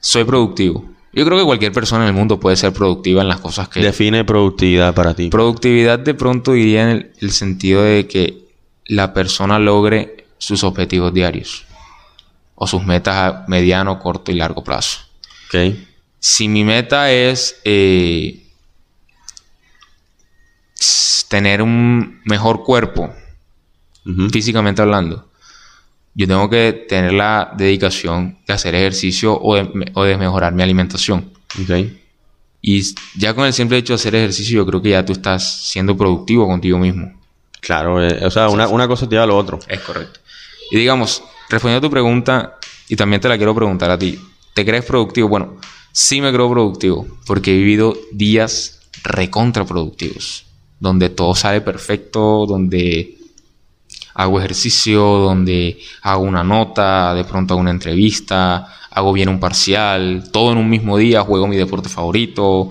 [0.00, 0.84] Soy productivo.
[1.18, 3.80] Yo creo que cualquier persona en el mundo puede ser productiva en las cosas que.
[3.80, 5.30] Define productividad para ti.
[5.30, 8.46] Productividad de pronto diría en el, el sentido de que
[8.86, 11.66] la persona logre sus objetivos diarios
[12.54, 15.00] o sus metas a mediano, corto y largo plazo.
[15.48, 15.74] ok.
[16.20, 18.44] Si mi meta es eh,
[21.28, 23.12] tener un mejor cuerpo,
[24.30, 25.27] físicamente hablando,
[26.18, 30.64] yo tengo que tener la dedicación de hacer ejercicio o de, o de mejorar mi
[30.64, 31.30] alimentación.
[31.62, 31.86] Ok.
[32.60, 32.82] Y
[33.16, 35.96] ya con el simple hecho de hacer ejercicio, yo creo que ya tú estás siendo
[35.96, 37.14] productivo contigo mismo.
[37.60, 39.60] Claro, eh, o sea, una, una cosa te lleva a lo otro.
[39.68, 40.18] Es correcto.
[40.72, 44.18] Y digamos, respondiendo a tu pregunta, Y también te la quiero preguntar a ti.
[44.54, 45.28] ¿Te crees productivo?
[45.28, 45.58] Bueno,
[45.92, 50.46] sí me creo productivo porque he vivido días recontraproductivos,
[50.80, 53.17] donde todo sale perfecto, donde
[54.18, 60.28] hago ejercicio, donde hago una nota, de pronto hago una entrevista, hago bien un parcial,
[60.32, 62.68] todo en un mismo día, juego mi deporte favorito,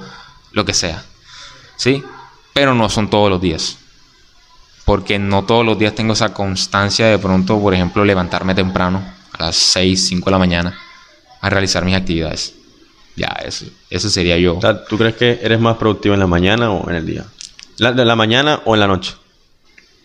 [0.51, 1.05] lo que sea.
[1.77, 2.03] ¿Sí?
[2.51, 3.77] Pero no son todos los días.
[4.83, 9.45] Porque no todos los días tengo esa constancia de pronto, por ejemplo, levantarme temprano, a
[9.45, 10.77] las 6, 5 de la mañana,
[11.39, 12.55] a realizar mis actividades.
[13.15, 14.60] Ya, eso, eso sería yo.
[14.89, 17.23] ¿tú crees que eres más productivo en la mañana o en el día?
[17.77, 19.13] ¿La, ¿De la mañana o en la noche?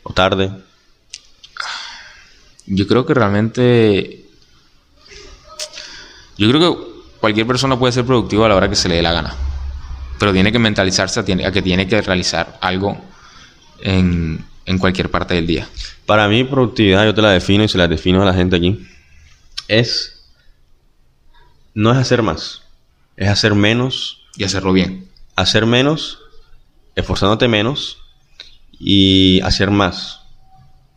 [0.04, 0.52] ¿O tarde?
[2.66, 4.22] Yo creo que realmente
[6.38, 9.02] yo creo que cualquier persona puede ser productivo a la hora que se le dé
[9.02, 9.34] la gana.
[10.18, 13.00] Pero tiene que mentalizarse a, que tiene que realizar algo
[13.80, 14.44] en,
[14.78, 15.68] cualquier parte del día.
[16.06, 18.86] Para mí, productividad, yo te la defino y se la defino a la gente aquí.
[19.68, 20.30] Es.
[21.74, 22.62] No es hacer más.
[23.16, 24.22] Es hacer menos.
[24.36, 25.08] Y hacerlo bien.
[25.36, 26.18] Hacer menos,
[26.94, 27.98] esforzándote menos
[28.78, 30.20] y hacer más.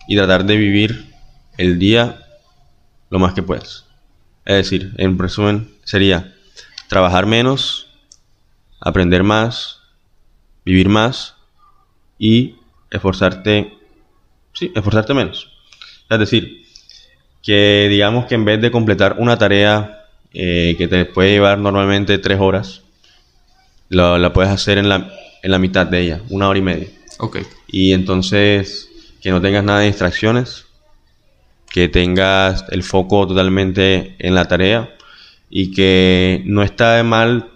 [0.08, 1.15] Y tratar de vivir
[1.58, 2.22] el día
[3.10, 3.86] lo más que puedas.
[4.46, 6.36] Es decir, en resumen, sería
[6.88, 7.88] trabajar menos,
[8.80, 9.80] aprender más,
[10.64, 11.36] vivir más
[12.20, 12.56] y
[12.92, 13.74] esforzarte,
[14.54, 15.52] sí, esforzarte menos.
[16.10, 16.66] Es decir,
[17.42, 22.18] que digamos que en vez de completar una tarea eh, que te puede llevar normalmente
[22.18, 22.82] tres horas,
[23.90, 26.88] la, puedes hacer en la, en la mitad de ella, una hora y media.
[27.20, 27.38] Ok.
[27.68, 28.90] Y entonces
[29.22, 30.65] que no tengas nada de distracciones,
[31.70, 34.96] que tengas el foco totalmente en la tarea
[35.50, 37.50] y que no está de mal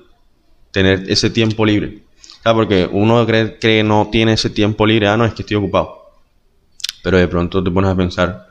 [0.72, 2.00] tener ese tiempo libre.
[2.44, 6.12] porque uno cree que no tiene ese tiempo libre, ah, no, es que estoy ocupado.
[7.04, 8.48] Pero de pronto te pones a pensar,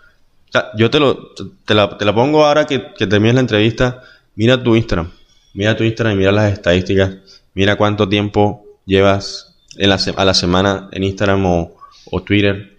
[0.77, 4.03] yo te, lo, te, la, pongo ahora que, que termines la entrevista,
[4.35, 5.11] mira tu Instagram,
[5.53, 7.17] mira tu Instagram y mira las estadísticas,
[7.55, 11.77] mira cuánto tiempo llevas en la, a la semana en Instagram o,
[12.11, 12.78] o Twitter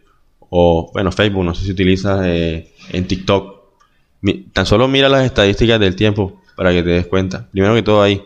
[0.49, 3.59] o bueno, Facebook, no sé si utilizas eh, en TikTok.
[4.53, 7.47] tan solo mira las estadísticas del tiempo para que te des cuenta.
[7.51, 8.21] Primero que todo ahí.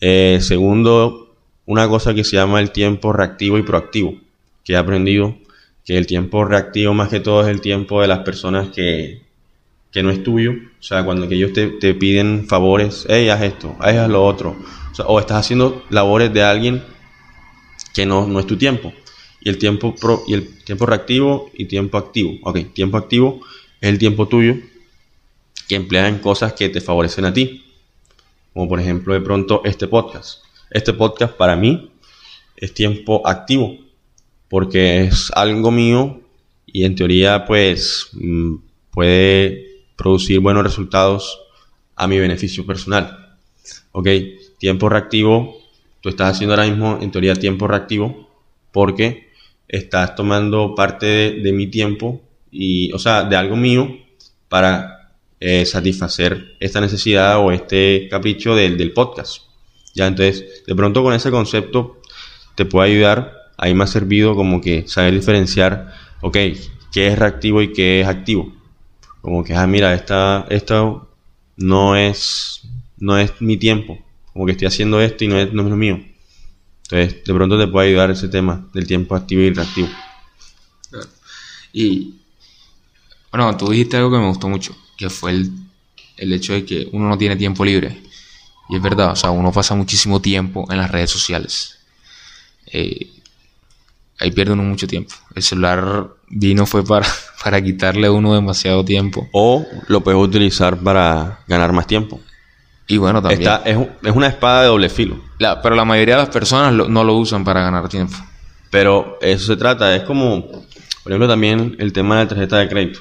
[0.00, 1.34] Eh, segundo,
[1.66, 4.14] una cosa que se llama el tiempo reactivo y proactivo,
[4.64, 5.36] que he aprendido
[5.84, 9.22] que el tiempo reactivo más que todo es el tiempo de las personas que,
[9.90, 10.52] que no es tuyo.
[10.52, 14.56] O sea, cuando que ellos te, te piden favores, hey, haz esto, haz lo otro.
[14.98, 16.82] O, o estás haciendo labores de alguien
[17.94, 18.92] que no, no es tu tiempo
[19.40, 22.38] y el tiempo pro, y el tiempo reactivo y tiempo activo.
[22.42, 23.40] Ok, tiempo activo
[23.80, 24.56] es el tiempo tuyo
[25.68, 27.64] que empleas en cosas que te favorecen a ti.
[28.52, 30.42] Como por ejemplo de pronto este podcast.
[30.70, 31.90] Este podcast para mí
[32.56, 33.76] es tiempo activo
[34.48, 36.20] porque es algo mío
[36.66, 38.56] y en teoría pues mm,
[38.90, 41.38] puede producir buenos resultados
[41.94, 43.36] a mi beneficio personal.
[43.92, 44.08] Ok,
[44.58, 45.56] tiempo reactivo,
[46.00, 48.28] tú estás haciendo ahora mismo en teoría tiempo reactivo
[48.72, 49.27] porque
[49.68, 53.96] estás tomando parte de, mi tiempo y, o sea, de algo mío
[54.48, 59.42] para eh, satisfacer esta necesidad o este capricho del, del podcast.
[59.94, 62.00] Ya, entonces, de pronto con ese concepto
[62.54, 63.34] te puede ayudar.
[63.56, 66.36] Ahí me ha servido como que saber diferenciar, ok,
[66.92, 68.52] qué es reactivo y qué es activo.
[69.20, 71.08] Como que, ah, mira, esta, esto
[71.56, 72.62] no es,
[72.96, 73.98] no es mi tiempo.
[74.32, 76.00] Como que estoy haciendo esto y no es, no es lo mío.
[76.90, 79.88] Entonces, de pronto te puede ayudar ese tema del tiempo activo y reactivo.
[81.70, 82.14] Y,
[83.30, 85.52] bueno, tú dijiste algo que me gustó mucho, que fue el,
[86.16, 88.00] el hecho de que uno no tiene tiempo libre.
[88.70, 91.78] Y es verdad, o sea, uno pasa muchísimo tiempo en las redes sociales.
[92.66, 93.10] Eh,
[94.18, 95.14] ahí pierde uno mucho tiempo.
[95.34, 97.06] El celular vino fue para,
[97.44, 99.28] para quitarle a uno demasiado tiempo.
[99.32, 102.20] O lo puedes utilizar para ganar más tiempo.
[102.88, 103.50] Y bueno, también.
[103.64, 105.20] es, una espada de doble filo.
[105.62, 108.16] pero la mayoría de las personas no lo usan para ganar tiempo.
[108.70, 112.68] Pero eso se trata, es como, por ejemplo, también el tema de la tarjeta de
[112.68, 113.00] crédito.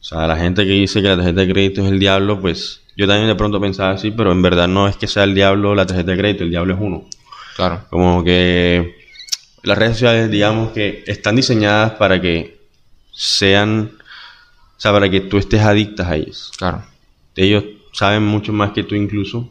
[0.00, 2.82] O sea, la gente que dice que la tarjeta de crédito es el diablo, pues
[2.96, 5.74] yo también de pronto pensaba así, pero en verdad no es que sea el diablo
[5.74, 7.04] la tarjeta de crédito, el diablo es uno.
[7.56, 7.84] Claro.
[7.90, 8.96] Como que
[9.62, 12.60] las redes sociales, digamos que están diseñadas para que
[13.12, 13.92] sean,
[14.76, 16.52] o sea, para que tú estés adictas a ellas.
[16.56, 16.84] Claro.
[17.34, 17.64] Ellos
[17.96, 19.48] saben mucho más que tú incluso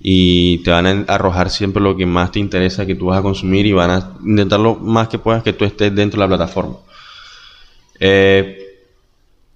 [0.00, 3.22] y te van a arrojar siempre lo que más te interesa que tú vas a
[3.22, 6.36] consumir y van a intentar lo más que puedas que tú estés dentro de la
[6.36, 6.76] plataforma.
[8.00, 8.56] Eh,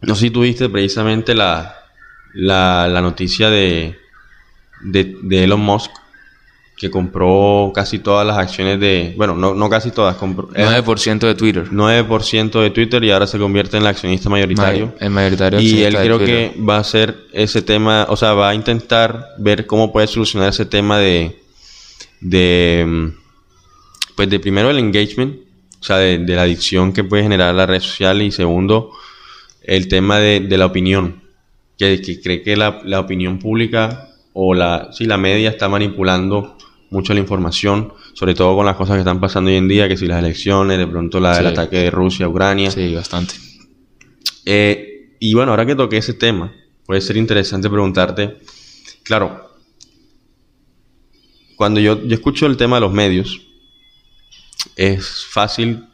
[0.03, 1.77] no sé si tuviste precisamente la,
[2.35, 3.97] la, noticia de,
[4.83, 5.91] de, Elon Musk
[6.77, 11.35] que compró casi todas las acciones de, bueno, no, no casi todas, compró 9% de
[11.35, 11.71] Twitter.
[11.71, 14.95] 9% de Twitter y ahora se convierte en el accionista mayoritario.
[15.01, 18.55] El mayoritario Y él creo que va a hacer ese tema, o sea, va a
[18.55, 21.41] intentar ver cómo puede solucionar ese tema de,
[22.21, 23.13] de
[24.15, 25.37] pues de primero el engagement,
[25.81, 28.93] o sea, de, de la adicción que puede generar la red social y segundo,
[29.63, 31.23] el tema de, de la opinión,
[31.79, 36.57] que, que cree que la, la opinión pública o la, sí, la media está manipulando
[36.91, 39.97] mucho la información, sobre todo con las cosas que están pasando hoy en día, que
[39.97, 41.53] si las elecciones, de pronto la, el Sí.
[41.53, 42.71] ataque de Rusia a Ucrania.
[42.71, 43.35] Sí, bastante.
[44.45, 46.53] Eh, y bueno, ahora que toqué ese tema,
[46.85, 48.37] puede ser interesante preguntarte,
[49.03, 49.51] claro,
[51.57, 53.41] cuando yo, yo escucho el tema de los medios,
[54.77, 55.87] es fácil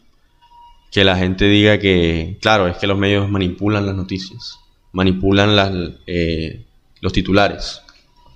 [0.90, 4.58] que la gente diga que, claro, es que los medios manipulan las noticias,
[4.92, 5.72] manipulan las,
[6.06, 6.66] eh,
[7.00, 7.80] los titulares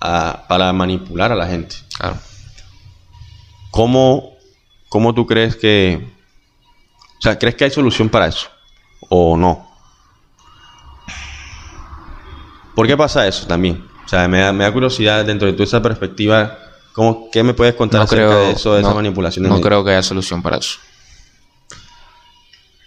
[0.01, 1.77] a- para manipular a la gente.
[1.99, 2.17] Claro.
[3.77, 4.33] ¿Cómo,
[4.89, 6.03] ¿Cómo tú crees que...
[7.19, 8.49] O sea, ¿crees que hay solución para eso?
[9.11, 9.71] ¿O no?
[12.75, 13.87] ¿Por qué pasa eso también?
[14.07, 16.59] O sea, me da, me da curiosidad dentro de toda esa perspectiva,
[16.95, 19.47] ¿cómo, ¿qué me puedes contar No acerca creo, de eso, de no, esa manipulación?
[19.47, 20.79] no creo que haya solución para eso.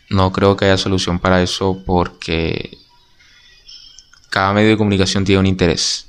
[0.09, 2.79] No creo que haya solución para eso porque
[4.31, 6.08] cada medio de comunicación tiene un interés.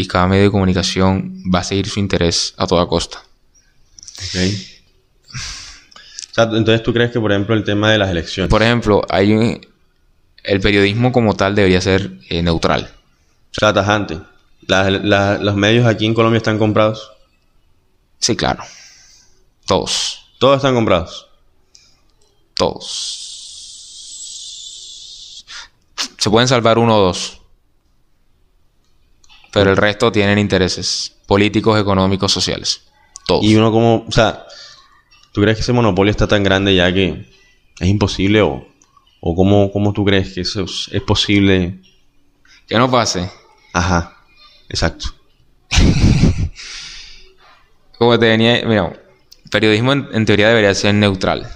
[0.00, 3.18] Y cada medio de comunicación va a seguir su interés a toda costa.
[3.18, 4.36] Ok.
[6.30, 8.48] O sea, entonces tú crees que, por ejemplo, el tema de las elecciones...
[8.48, 9.66] Por ejemplo, hay un-
[10.44, 12.94] el periodismo como tal debería ser eh, neutral.
[13.50, 14.20] O sea, tajante.
[14.68, 17.10] La- los medios aquí en Colombia están comprados.
[18.20, 18.62] Sí, claro.
[19.66, 20.26] Todos.
[20.38, 21.26] Todos están comprados.
[22.54, 23.04] Todos.
[26.18, 27.37] Se pueden salvar uno o dos.
[29.58, 32.82] Pero el resto tienen intereses políticos, económicos, sociales.
[33.26, 33.44] Todos.
[33.44, 34.04] Y uno como...
[34.08, 34.44] O sea,
[35.32, 37.26] ¿tú crees que ese monopolio está tan grande ya que
[37.80, 38.66] es imposible o...
[39.20, 41.80] ¿O cómo, cómo tú crees que eso es, es posible?
[42.68, 43.28] Que no pase.
[43.72, 44.16] Ajá,
[44.68, 45.06] exacto.
[47.98, 48.62] Como te venía...
[48.64, 48.92] Mira,
[49.50, 51.48] periodismo en, en teoría debería ser neutral.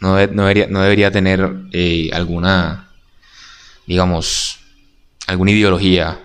[0.00, 2.88] No, de- no debería, no debería tener eh, alguna,
[3.86, 4.58] digamos,
[5.26, 6.20] alguna ideología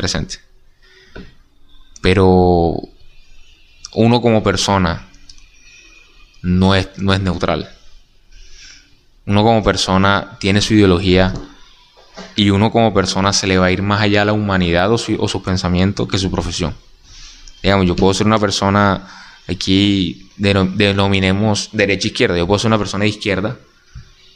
[0.00, 0.36] presente.
[2.00, 2.74] Pero
[3.94, 5.08] uno como persona
[6.42, 7.68] no es, no es neutral.
[9.26, 11.34] Uno como persona tiene su ideología
[12.36, 14.98] y uno como persona se le va a ir más allá a la humanidad o,
[14.98, 16.74] su- o sus pensamientos que su profesión.
[17.62, 19.06] Digamos, yo puedo ser una persona,
[19.46, 23.58] aquí deno- denominemos derecha-izquierda, yo puedo ser una persona de izquierda,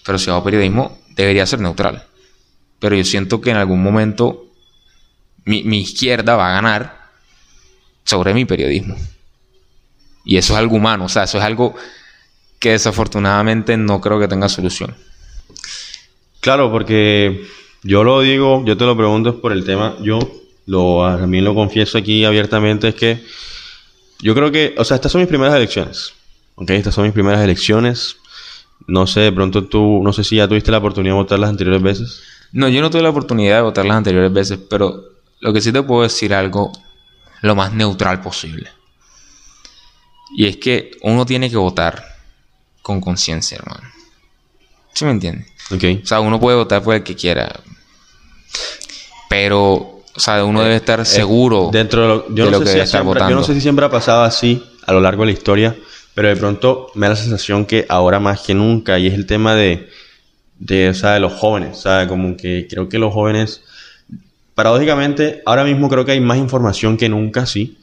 [0.05, 2.05] pero si hago periodismo debería ser neutral.
[2.79, 4.44] Pero yo siento que en algún momento
[5.45, 7.05] mi, mi izquierda va a ganar
[8.05, 8.97] sobre mi periodismo.
[10.25, 11.75] Y eso es algo humano, o sea, eso es algo
[12.59, 14.95] que desafortunadamente no creo que tenga solución.
[16.41, 17.47] Claro, porque
[17.83, 20.19] yo lo digo, yo te lo pregunto es por el tema, yo
[20.67, 23.23] lo también lo confieso aquí abiertamente, es que
[24.21, 26.15] yo creo que, o sea, estas son mis primeras elecciones,
[26.55, 26.71] ¿ok?
[26.71, 28.17] Estas son mis primeras elecciones.
[28.87, 31.51] No sé, de pronto tú, no sé si ya tuviste la oportunidad de votar las
[31.51, 32.23] anteriores veces.
[32.53, 35.14] No, yo no tuve la oportunidad de votar las anteriores veces, pero
[35.45, 36.73] lo que sí te puedo decir algo
[37.43, 38.71] lo más neutral posible.
[40.39, 42.03] Y es que uno tiene que votar
[42.81, 43.87] con conciencia, hermano.
[44.95, 45.47] ¿Sí me entiendes?
[45.71, 46.03] Ok.
[46.03, 47.61] O sea, uno puede votar por el que quiera.
[49.29, 52.65] Pero, o sea, uno debe estar seguro Dentro de lo, yo, de no lo sé
[52.65, 53.37] que si debe estar siempre, yo votando.
[53.37, 55.77] no sé si siempre ha pasado así a lo largo de la historia,
[56.15, 59.27] pero de pronto me da la sensación que ahora más que nunca, y es el
[59.27, 59.91] tema de,
[60.59, 62.09] de, o sea, de los jóvenes, ¿sabes?
[62.09, 63.61] Como que creo que los jóvenes,
[64.55, 67.79] paradójicamente, ahora mismo creo que hay más información que nunca, sí,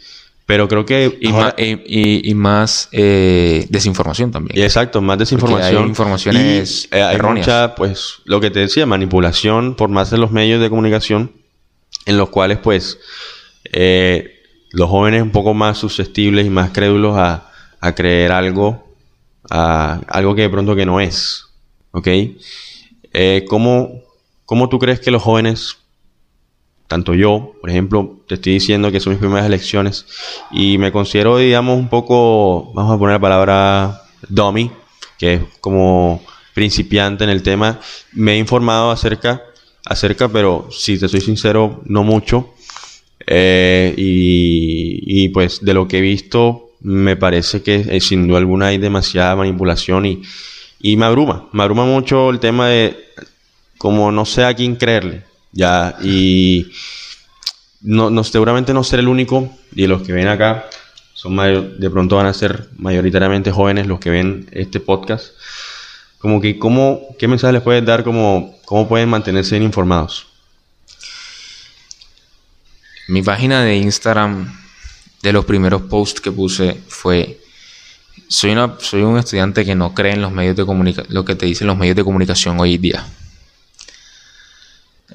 [0.46, 1.18] pero creo que...
[1.22, 4.62] y, ahora- más, y, y- y más eh, desinformación también.
[4.62, 5.84] Exacto, más desinformación.
[5.84, 7.48] hay informaciones y, eh, hay erróneas.
[7.48, 11.32] mucha, pues, lo que te decía, manipulación por más de los medios de comunicación,
[12.06, 12.98] en los cuales, pues,
[13.72, 14.40] eh,
[14.72, 17.50] los jóvenes un poco más susceptibles y más crédulos a,
[17.80, 18.96] a creer algo,
[19.50, 21.46] a algo que de pronto que no es.
[21.92, 22.08] ¿Ok?
[23.48, 24.02] ¿cómo,
[24.46, 25.78] ¿Cómo tú crees que los jóvenes,
[26.92, 30.06] tanto yo, por ejemplo, te estoy diciendo que son mis primeras elecciones
[30.52, 34.70] y me considero, digamos, un poco, vamos a poner la palabra dummy,
[35.18, 36.22] que es como
[36.54, 37.80] principiante en el tema,
[38.12, 39.42] me he informado acerca,
[39.86, 42.50] acerca, pero si te soy sincero, no mucho.
[43.26, 48.68] Eh, y, pues de lo que he visto, me parece que eh, sin duda alguna
[48.68, 50.24] hay demasiada manipulación y,
[50.82, 52.98] y me abruma, me abruma mucho el tema de
[53.78, 56.72] como no sé a quién creerle, ya, y
[57.82, 60.66] no, no, seguramente no ser el único y los que ven acá
[61.14, 61.36] son
[61.80, 65.34] de pronto van a ser mayoritariamente jóvenes los que ven este podcast.
[66.18, 68.04] Como que, ¿cómo, ¿qué mensaje les puedes dar?
[68.04, 70.28] Como, ¿Cómo pueden mantenerse bien informados?
[73.08, 74.52] Mi página de Instagram,
[75.22, 77.40] de los primeros posts que puse, fue
[78.28, 81.36] soy, una, soy un estudiante que no cree en los medios de comunicación, lo que
[81.36, 83.06] te dicen los medios de comunicación hoy día.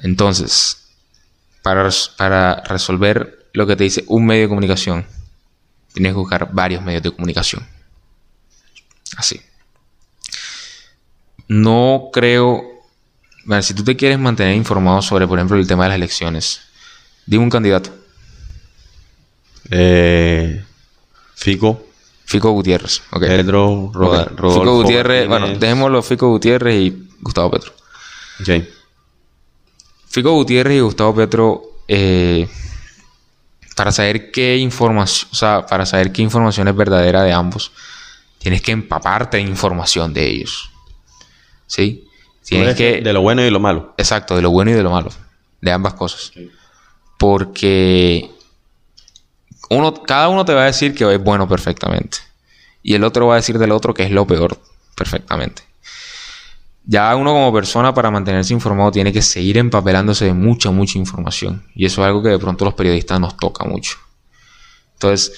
[0.01, 0.89] Entonces,
[1.61, 5.05] para, para resolver lo que te dice un medio de comunicación,
[5.93, 7.65] tienes que buscar varios medios de comunicación.
[9.15, 9.41] Así.
[11.47, 12.61] No creo.
[13.45, 16.61] Bueno, si tú te quieres mantener informado sobre, por ejemplo, el tema de las elecciones,
[17.25, 17.89] dime un candidato.
[19.71, 20.63] Eh,
[21.35, 21.83] Fico.
[22.25, 23.01] Fico Gutiérrez.
[23.09, 23.29] Okay.
[23.29, 25.27] Pedro Fico Gutiérrez.
[25.27, 27.73] Bueno, dejémoslo Fico Gutiérrez y Gustavo Petro.
[28.41, 28.69] Okay.
[30.09, 31.63] Fico Gutiérrez y Gustavo Petro.
[31.87, 32.47] Eh,
[33.77, 37.71] para saber qué información, o sea, para saber qué información es verdadera de ambos,
[38.39, 40.71] tienes que empaparte de información de ellos.
[41.67, 42.07] ¿Sí?
[42.43, 43.01] Tienes que...
[43.01, 43.93] De lo bueno y de lo malo.
[43.97, 45.11] Exacto, de lo bueno y de lo malo.
[45.61, 46.31] De ambas cosas.
[47.19, 48.31] Porque
[49.69, 52.17] uno, cada uno te va a decir que es bueno perfectamente.
[52.81, 54.59] Y el otro va a decir del otro que es lo peor
[54.95, 55.66] perfectamente.
[56.89, 61.63] Ya uno como persona para mantenerse informado tiene que seguir empapelándose de mucha, mucha información.
[61.75, 63.97] Y eso es algo que de pronto los periodistas nos toca mucho.
[64.93, 65.33] Entonces,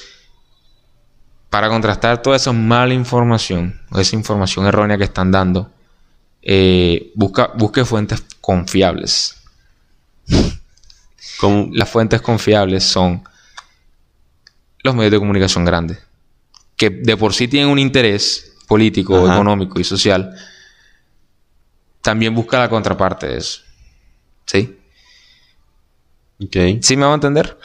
[1.49, 5.71] para contrastar toda esa mala información, esa información errónea que están dando,
[6.43, 9.35] eh, busca, busque fuentes confiables.
[11.71, 13.23] Las fuentes confiables son
[14.83, 15.97] los medios de comunicación grandes,
[16.75, 20.35] que de por sí tienen un interés político, económico y social,
[22.09, 23.61] también busca la contraparte de eso.
[24.47, 24.75] ¿Sí?
[26.43, 26.79] Okay.
[26.81, 27.55] ¿Sí me va a entender?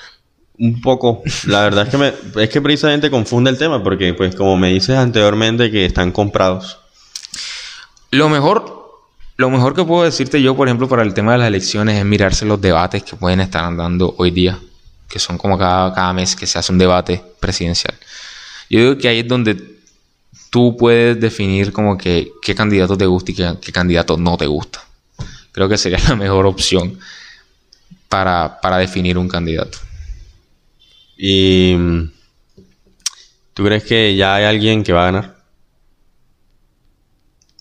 [0.59, 1.23] Un poco.
[1.47, 4.69] La verdad es que, me, es que precisamente confunde el tema, porque pues como me
[4.69, 6.79] dices anteriormente que están comprados.
[8.11, 9.01] Lo mejor,
[9.39, 12.05] lo mejor que puedo decirte yo, por ejemplo, para el tema de las elecciones es
[12.05, 14.59] mirarse los debates que pueden estar andando hoy día,
[15.09, 17.95] que son como cada, cada mes que se hace un debate presidencial.
[18.69, 19.74] Yo digo que ahí es donde
[20.55, 24.85] tú puedes definir como que qué candidato te gusta y qué, candidato no te gusta.
[25.51, 26.97] Creo que sería la mejor opción
[28.09, 29.79] para, para definir un candidato.
[31.17, 31.75] ¿Y
[33.53, 35.37] tú crees que ya hay alguien que va a ganar?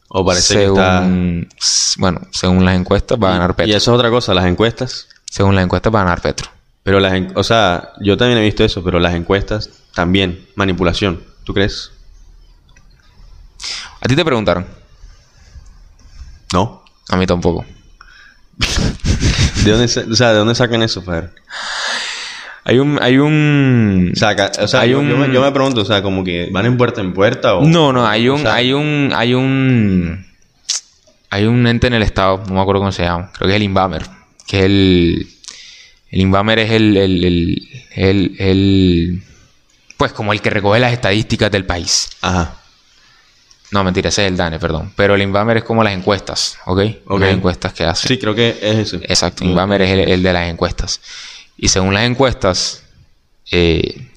[0.09, 1.01] ¿O parece que está...
[1.97, 3.73] Bueno, según las encuestas va a ganar Petro.
[3.73, 5.07] Y eso es otra cosa, las encuestas.
[5.31, 6.51] Según las encuestas va a ganar Petro.
[6.83, 7.19] Pero las...
[7.33, 10.45] O sea, yo también he visto eso, pero las encuestas también.
[10.53, 11.23] Manipulación.
[11.43, 11.89] ¿Tú crees?
[14.03, 14.65] ¿A ti te preguntaron?
[16.51, 16.83] No.
[17.09, 17.65] A mí tampoco.
[19.63, 21.33] ¿De dónde, o sea, ¿de dónde sacan eso, Fer?
[22.65, 24.35] Hay un, hay un, o sea,
[24.81, 25.09] hay yo, un...
[25.31, 27.65] Yo, me, pregunto, o sea, como que van en puerta en puerta o.
[27.65, 30.25] No, no, hay un, hay un, hay un,
[31.29, 33.57] hay un ente en el estado, no me acuerdo cómo se llama, creo que es
[33.57, 34.03] el Inbamer,
[34.47, 35.27] que es el,
[36.09, 39.23] el Inbamer es el, el, el, el, el,
[39.97, 42.09] pues como el que recoge las estadísticas del país.
[42.21, 42.62] Ajá.
[43.73, 44.93] No, mentira, ese es el DANE, perdón.
[44.95, 46.77] Pero el Inbamer es como las encuestas, ¿ok?
[46.77, 47.01] okay.
[47.19, 48.07] Las encuestas que hace.
[48.07, 48.97] Sí, creo que es ese.
[48.97, 51.01] Exacto, Inbamer es el, el de las encuestas.
[51.57, 52.83] Y según las encuestas,
[53.51, 54.11] eh,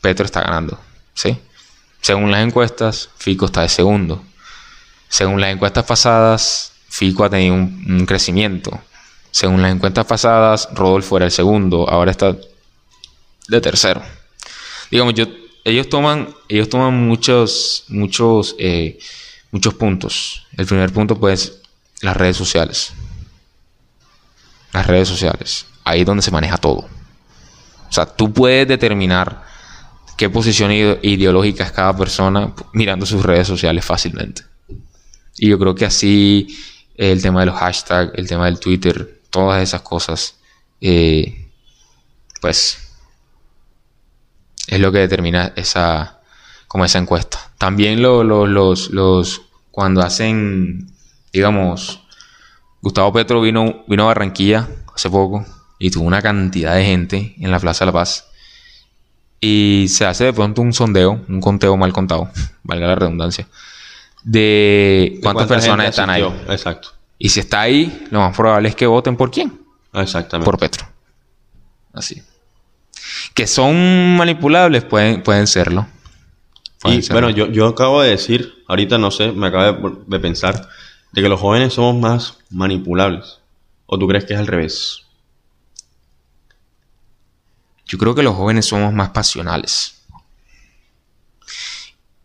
[0.00, 0.78] Petro está ganando.
[1.14, 1.36] ¿sí?
[2.00, 4.22] Según las encuestas, Fico está de segundo.
[5.08, 8.80] Según las encuestas pasadas, Fico ha tenido un, crecimiento.
[9.32, 12.36] Según las encuestas pasadas, Rodolfo era el segundo, ahora está
[13.48, 14.00] de tercero.
[14.92, 15.26] Digamos, yo,
[15.64, 18.98] ellos toman, ellos toman muchos, muchos, eh,
[19.50, 20.46] muchos puntos.
[20.56, 21.60] El primer punto, pues,
[22.00, 22.92] las redes sociales.
[24.72, 26.88] Las redes sociales ahí es donde se maneja todo.
[27.88, 29.44] O sea, tú puedes determinar
[30.16, 34.42] qué posición ideológica es cada persona mirando sus redes sociales fácilmente.
[35.36, 36.58] Y yo creo que así
[36.96, 40.36] el tema de los hashtags, el tema del Twitter, todas esas cosas,
[40.80, 41.48] eh,
[42.40, 42.78] pues
[44.66, 46.20] es lo que determina esa,
[46.68, 47.38] como esa encuesta.
[47.58, 48.24] También los,
[48.90, 50.90] los, cuando hacen,
[51.32, 52.02] digamos,
[52.80, 55.44] Gustavo Petro vino, vino a Barranquilla hace poco
[55.78, 58.28] y tuvo una cantidad de gente en la Plaza de la Paz.
[59.40, 62.30] Y se hace de pronto un sondeo, un conteo mal contado,
[62.62, 63.48] valga la redundancia,
[64.22, 66.22] de cuántas personas están ahí.
[66.48, 66.90] Exacto.
[67.18, 69.60] Y si está ahí, lo más probable es que voten por quién.
[69.92, 70.44] Exactamente.
[70.44, 70.86] Por Petro.
[71.92, 72.22] Así.
[73.34, 75.86] Que son manipulables, pueden, pueden serlo.
[76.84, 80.68] y bueno, yo, yo acabo de decir, ahorita no sé, me acabo de pensar,
[81.12, 83.38] de que los jóvenes somos más manipulables.
[83.86, 85.02] ¿O tú crees que es al revés?
[87.86, 90.02] Yo creo que los jóvenes somos más pasionales.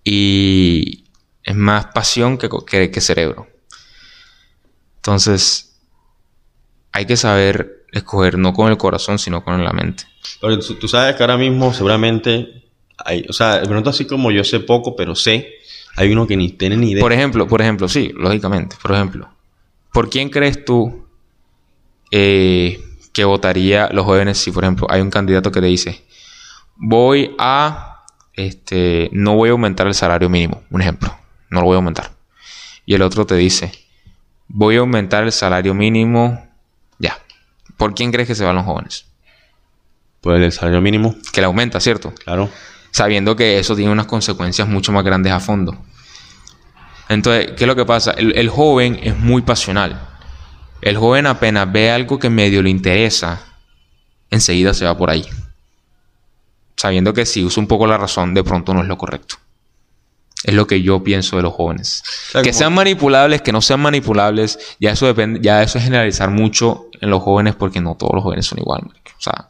[0.03, 1.03] Y
[1.43, 3.47] es más pasión que, que, que cerebro.
[4.97, 5.77] Entonces,
[6.93, 10.03] hay que saber escoger no con el corazón, sino con la mente.
[10.41, 12.63] Pero tú, sabes que ahora mismo seguramente
[12.97, 15.55] hay, o sea, de pronto así como yo sé poco, pero sé,
[15.95, 17.01] hay uno que ni tiene ni idea.
[17.01, 18.75] Por ejemplo, por ejemplo, sí, lógicamente.
[18.81, 19.29] Por ejemplo,
[19.93, 21.07] ¿por quién crees tú
[22.11, 22.79] eh,
[23.13, 26.05] que votaría los jóvenes si, por ejemplo, hay un candidato que te dice,
[26.75, 31.15] voy a, este, no voy a aumentar el salario mínimo, un ejemplo,
[31.49, 32.11] no lo voy a aumentar.
[32.85, 33.71] Y el otro te dice,
[34.47, 36.46] voy a aumentar el salario mínimo.
[37.77, 39.05] ¿Por quién crees que se van los jóvenes?
[40.21, 41.15] Pues el salario mínimo.
[41.31, 42.13] Que le aumenta, ¿cierto?
[42.13, 42.49] Claro.
[42.91, 45.77] Sabiendo que eso tiene unas consecuencias mucho más grandes a fondo.
[47.09, 48.11] Entonces, ¿qué es lo que pasa?
[48.11, 50.01] El, el joven es muy pasional.
[50.81, 53.41] El joven apenas ve algo que medio le interesa,
[54.29, 55.25] enseguida se va por ahí.
[56.75, 59.35] Sabiendo que si usa un poco la razón, de pronto no es lo correcto.
[60.43, 62.03] Es lo que yo pienso de los jóvenes.
[62.31, 65.83] sea, que como- sean manipulables, que no sean manipulables, ya eso depende, ya eso es
[65.83, 68.81] generalizar mucho en los jóvenes porque no todos los jóvenes son igual.
[68.85, 69.11] marica.
[69.17, 69.47] O sea,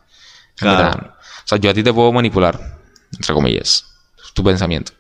[0.55, 1.13] Claro.
[1.43, 2.79] o sea, yo a ti te puedo manipular,
[3.13, 3.85] entre comillas,
[4.33, 4.93] tu pensamiento.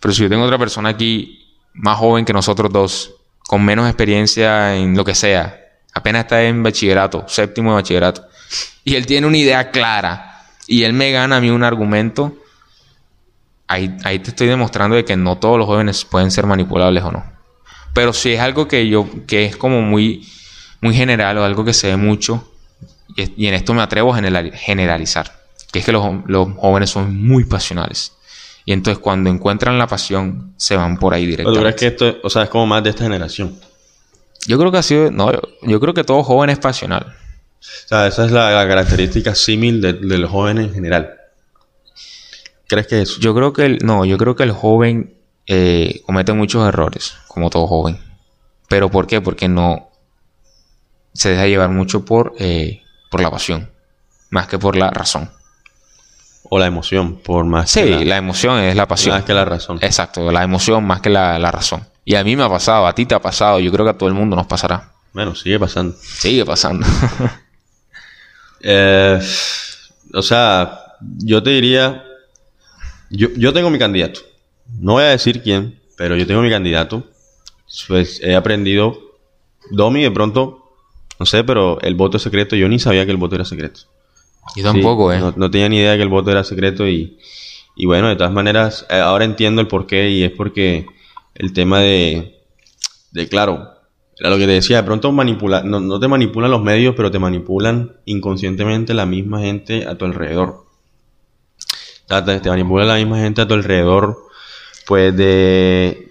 [0.00, 3.10] Pero si yo tengo otra persona aquí más joven que nosotros dos,
[3.46, 5.58] con menos experiencia en lo que sea,
[5.94, 8.26] apenas está en bachillerato, séptimo de bachillerato,
[8.84, 12.36] y él tiene una idea clara, y él me gana a mí un argumento,
[13.68, 17.12] ahí, ahí te estoy demostrando de que no todos los jóvenes pueden ser manipulables o
[17.12, 17.24] no.
[17.94, 20.26] Pero si es algo que yo, que es como muy,
[20.80, 22.50] muy general o algo que se ve mucho,
[23.16, 25.32] y, en esto me atrevo a general- generalizar,
[25.72, 28.12] que es que los, los jóvenes son muy pasionales.
[28.64, 31.98] Y entonces cuando encuentran la pasión, se van por ahí Pero tú crees directamente.
[31.98, 33.58] que esto, o sea, es como más de esta generación.
[34.46, 37.06] Yo creo que ha sido, no, yo, yo creo que todo joven es pasional.
[37.60, 41.17] O sea, esa es la, la característica símil de, de los jóvenes en general.
[42.68, 43.18] ¿Crees que eso?
[43.20, 45.14] Yo creo que el, no, yo creo que el joven
[45.46, 47.98] eh, comete muchos errores, como todo joven.
[48.68, 49.20] Pero ¿por qué?
[49.20, 49.88] Porque no
[51.14, 53.70] se deja llevar mucho por, eh, por la pasión,
[54.30, 55.30] más que por la razón.
[56.50, 59.14] O la emoción, por más Sí, que la, la, emoción es la pasión.
[59.16, 59.78] más que la razón.
[59.82, 61.86] Exacto, la emoción más que la, la razón.
[62.04, 63.98] Y a mí me ha pasado, a ti te ha pasado, yo creo que a
[63.98, 64.92] todo el mundo nos pasará.
[65.12, 65.96] Bueno, sigue pasando.
[66.00, 66.86] Sigue pasando.
[68.60, 69.20] Eh,
[70.14, 70.80] o sea,
[71.18, 72.04] yo te diría,
[73.10, 74.20] yo, yo tengo mi candidato.
[74.78, 77.04] No voy a decir quién, pero yo tengo mi candidato.
[77.86, 78.98] Pues he aprendido,
[79.70, 80.72] Domi de pronto,
[81.18, 83.80] no sé, pero el voto es secreto, yo ni sabía que el voto era secreto.
[84.56, 85.20] Yo tampoco, Sí, ¿eh?
[85.20, 87.18] No, no tenía ni idea que el voto era secreto y,
[87.76, 90.86] y bueno, de todas maneras, eh, ahora entiendo el porqué y es porque
[91.34, 92.40] el tema de,
[93.12, 93.74] de claro,
[94.18, 97.10] era lo que te decía, de pronto manipula, no, no te manipulan los medios, pero
[97.10, 100.67] te manipulan inconscientemente la misma gente a tu alrededor.
[102.08, 104.18] Te, te manipula la misma gente a tu alrededor,
[104.86, 106.08] pues de...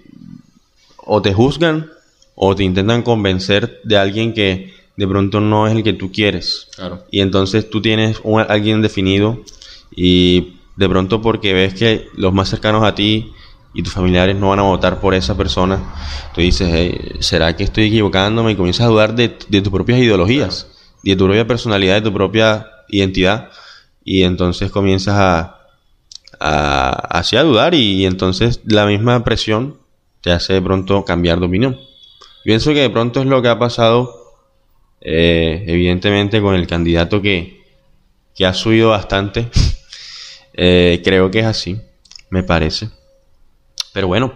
[0.97, 1.89] O te juzgan
[2.35, 6.67] o te intentan convencer de alguien que de pronto no es el que tú quieres.
[6.75, 7.03] Claro.
[7.09, 9.39] Y entonces tú tienes un, alguien definido
[9.95, 13.31] y de pronto porque ves que los más cercanos a ti
[13.73, 15.79] y tus familiares no van a votar por esa persona,
[16.33, 18.51] tú dices, "Hey, ¿será que estoy equivocándome?
[18.51, 20.67] Y comienzas a dudar de, de tus propias ideologías,
[21.03, 23.49] de tu propia personalidad, de tu propia identidad.
[24.03, 25.56] Y entonces comienzas a,
[26.39, 29.77] a, así a dudar y, entonces la misma presión
[30.21, 31.79] te hace de pronto cambiar de opinión.
[32.43, 34.13] Pienso que de pronto es lo que ha pasado
[35.01, 37.61] eh, evidentemente con el candidato que,
[38.35, 39.49] que ha subido bastante.
[40.59, 41.79] Eh, creo que es así,
[42.31, 42.89] me parece.
[43.93, 44.33] Pero bueno,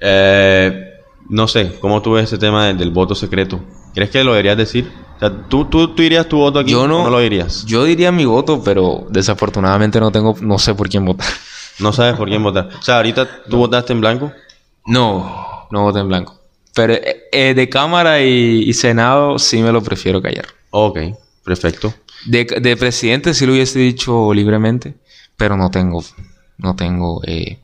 [0.00, 0.92] eh,
[1.28, 3.60] no sé, ¿cómo tú ves ese tema del, del voto secreto?
[3.94, 4.88] ¿Crees que lo deberías decir?
[5.18, 7.64] O sea, ¿tú, tú, tú dirías tu voto aquí Yo o no- no lo dirías?
[7.66, 11.26] Yo diría mi voto, pero desafortunadamente no tengo, no sé por quién votar.
[11.80, 12.68] No sabes por quién votar.
[12.78, 14.32] O sea, ahorita tú votaste en blanco.
[14.86, 16.34] No, no voté en blanco.
[16.74, 20.46] Pero eh, eh, de Cámara y, y Senado sí me lo prefiero callar.
[20.70, 20.98] Ok,
[21.44, 21.92] perfecto.
[22.26, 24.94] De, de presidente sí lo hubiese dicho libremente,
[25.36, 26.04] pero no tengo,
[26.58, 27.58] no tengo eh,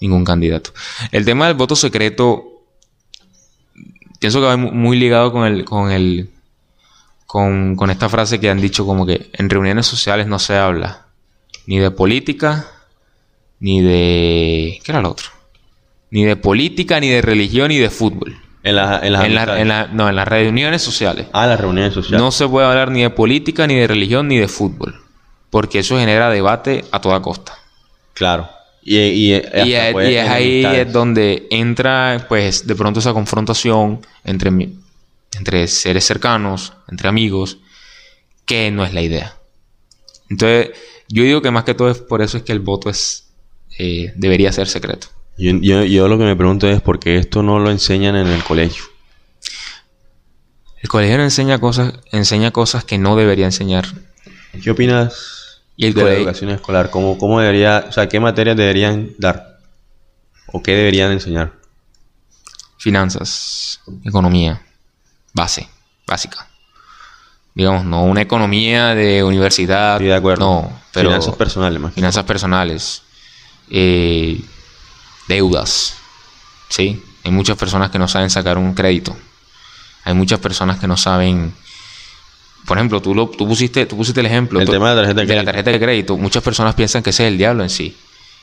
[0.00, 0.70] ningún candidato.
[1.12, 2.44] El tema del voto secreto,
[4.18, 6.30] pienso que va mu- muy ligado con el, con el,
[7.26, 11.06] con, con esta frase que han dicho como que en reuniones sociales no se habla
[11.66, 12.66] ni de política,
[13.58, 15.28] ni de, ¿qué era lo otro?
[16.10, 18.36] Ni de política, ni de religión, ni de fútbol.
[18.62, 21.26] En, la, en las En la- en la- no, en las reuniones sociales.
[21.32, 22.20] Ah, las reuniones sociales.
[22.20, 25.00] No se puede hablar ni de política, ni de religión, ni de fútbol.
[25.50, 27.54] Porque eso genera debate a toda costa.
[28.14, 28.48] Claro.
[28.82, 34.50] Y, y, Y, hasta es- ahí es donde entra, pues, de pronto esa confrontación entre,
[35.36, 37.58] entre seres cercanos, entre amigos,
[38.44, 39.36] que no es la idea.
[40.28, 40.70] Entonces,
[41.08, 43.28] yo digo que más que todo es por eso es que el voto es
[43.78, 45.08] eh, debería ser secreto.
[45.38, 48.26] Yo, yo, yo lo que me pregunto es por qué esto no lo enseñan en
[48.28, 48.84] el colegio.
[50.82, 53.86] El colegio no enseña cosas, enseña cosas que no debería enseñar.
[54.62, 56.90] ¿Qué opinas Y el de la colegio- educación escolar?
[56.90, 59.58] ¿Cómo, ¿Cómo debería, o sea, qué materias deberían dar?
[60.52, 61.52] ¿O qué deberían enseñar?
[62.78, 64.62] Finanzas, economía,
[65.36, 65.68] base,
[66.06, 66.48] básica.
[67.54, 69.92] Digamos, no una economía de universidad.
[69.94, 70.44] Estoy de acuerdo.
[70.44, 73.02] No, pero Finanzas personales más finanzas personales,
[73.70, 74.40] eh,
[75.28, 75.94] deudas,
[76.68, 77.02] ¿sí?
[77.24, 79.16] Hay muchas personas que no saben sacar un crédito.
[80.04, 81.52] Hay muchas personas que no saben...
[82.66, 85.02] Por ejemplo, tú, lo, tú, pusiste, tú pusiste el ejemplo El tú- tema de la
[85.02, 85.44] tarjeta de la crédito.
[85.52, 86.16] tarjeta de crédito.
[86.16, 87.96] Muchas personas piensan que ese es el diablo en sí.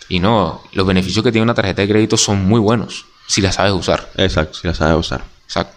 [0.09, 3.51] Y no, los beneficios que tiene una tarjeta de crédito son muy buenos si la
[3.51, 4.11] sabes usar.
[4.17, 5.23] Exacto, si la sabes usar.
[5.45, 5.75] Exacto.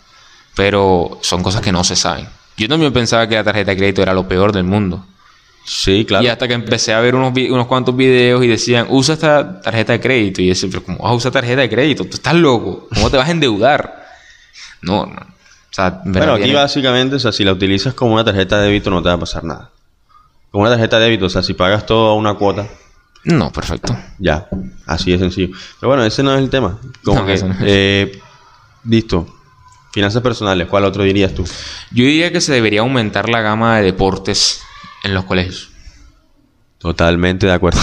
[0.56, 2.26] Pero son cosas que no se saben.
[2.56, 5.06] Yo también pensaba que la tarjeta de crédito era lo peor del mundo.
[5.64, 6.24] Sí, claro.
[6.24, 9.92] Y hasta que empecé a ver unos, unos cuantos videos y decían, usa esta tarjeta
[9.92, 10.40] de crédito.
[10.40, 12.04] Y yo decía, pero ¿cómo vas a usar tarjeta de crédito?
[12.04, 12.88] Tú estás loco.
[12.94, 14.06] ¿Cómo te vas a endeudar?
[14.80, 15.20] No, no.
[15.20, 18.88] O sea, Bueno, aquí básicamente, o sea, si la utilizas como una tarjeta de débito
[18.90, 19.70] no te va a pasar nada.
[20.50, 22.66] Como una tarjeta de débito, o sea, si pagas todo a una cuota,
[23.24, 23.94] No, perfecto.
[24.18, 24.48] ya,
[24.86, 25.54] así de sencillo.
[25.80, 26.78] Pero bueno, ese no es el tema.
[27.04, 27.60] Como No, que, eso no es.
[27.64, 28.20] eh,
[28.84, 29.26] listo.
[29.96, 31.42] Finanzas personales, ¿cuál otro dirías tú?
[31.90, 34.60] Yo diría que se debería aumentar la gama de deportes
[35.04, 35.70] en los colegios.
[36.76, 37.80] Totalmente de acuerdo.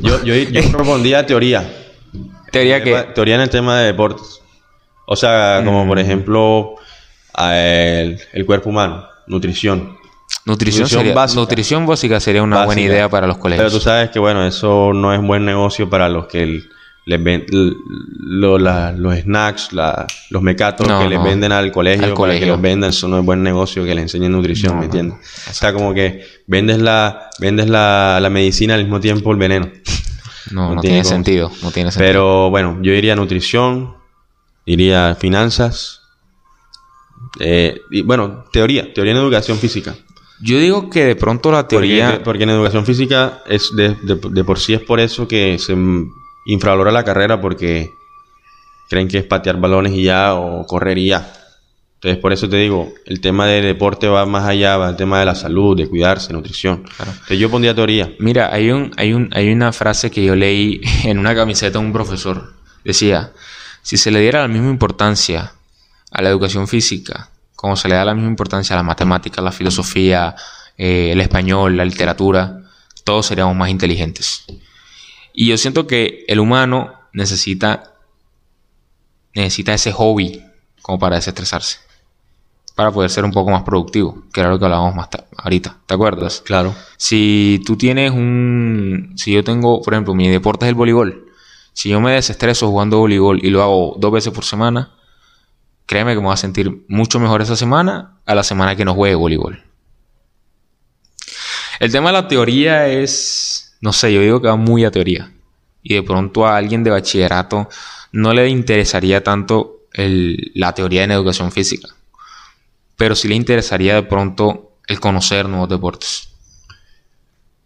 [0.00, 1.68] yo, yo, yo propondría teoría.
[2.52, 2.94] Teoría que...
[3.16, 4.40] Teoría en el tema de deportes.
[5.06, 5.88] O sea, como Mm.
[5.88, 6.74] por ejemplo,
[7.34, 9.96] a el, el cuerpo humano, nutrición.
[10.46, 11.40] Nutrición, Nutrición sería, básica.
[11.40, 13.66] nutrición básica sería una buena idea para los colegios.
[13.66, 16.62] Pero tú sabes que, bueno, eso no es buen negocio para los que l-
[17.06, 17.72] les ven, l-
[18.18, 21.24] lo- la- los snacks, la- los mecatos No, que les no.
[21.24, 24.00] venden al colegio, Al para que los vendan, eso no es buen negocio que le
[24.02, 25.18] enseñen nutrición, No, ¿me entiendes?
[25.50, 29.68] O sea, como que vendes la, vendes la, la medicina al mismo tiempo el veneno.
[30.50, 31.50] no, no tiene sentido.
[31.62, 32.06] No tiene sentido.
[32.08, 33.94] Pero bueno, yo diría nutrición,
[34.64, 36.00] diría finanzas,
[37.40, 39.94] eh, y bueno, teoría, teoría en educación física.
[40.40, 42.20] Yo digo que de pronto la teoría...
[42.24, 45.74] porque en educación física es de, de- de por sí es por eso que se
[46.46, 47.90] infravalora la carrera porque
[48.88, 51.32] creen que es patear balones y ya o correr y ya.
[51.94, 55.20] Entonces por eso te digo, el tema de deporte va más allá, va el tema
[55.20, 56.82] de la salud, de cuidarse, nutrición.
[56.82, 57.12] Claro.
[57.12, 58.12] Entonces yo pondría teoría.
[58.18, 61.84] Mira, hay, un, hay, un, hay una frase que yo leí en una camiseta de
[61.84, 62.52] un profesor.
[62.84, 63.32] Decía,
[63.82, 65.52] si se le diera la misma importancia
[66.10, 67.30] a la educación física
[67.64, 70.36] como se le da la misma importancia a la matemática, la filosofía,
[70.76, 72.60] eh, el español, la literatura,
[73.04, 74.44] todos seríamos más inteligentes.
[75.36, 77.92] Y yo siento que el humano necesita,
[79.34, 80.42] necesita ese hobby
[80.80, 81.78] como para desestresarse,
[82.76, 85.78] para poder ser un poco más productivo, que era lo que hablábamos más ta- ahorita,
[85.86, 86.40] ¿te acuerdas?
[86.44, 86.72] Claro.
[86.96, 89.14] Si tú tienes un...
[89.16, 91.32] Si yo tengo, por ejemplo, mi deporte es el voleibol.
[91.72, 94.92] Si yo me desestreso jugando voleibol y lo hago dos veces por semana,
[95.86, 98.94] créeme que me voy a sentir mucho mejor esa semana a la semana que no
[98.94, 99.64] juegue voleibol.
[101.80, 103.53] El tema de la teoría es...
[103.80, 105.32] No sé, yo digo que va muy a teoría.
[105.82, 107.68] Y de pronto a alguien de bachillerato
[108.12, 111.88] no le interesaría tanto la teoría en educación física.
[112.96, 116.28] Pero sí le interesaría de pronto el conocer nuevos deportes.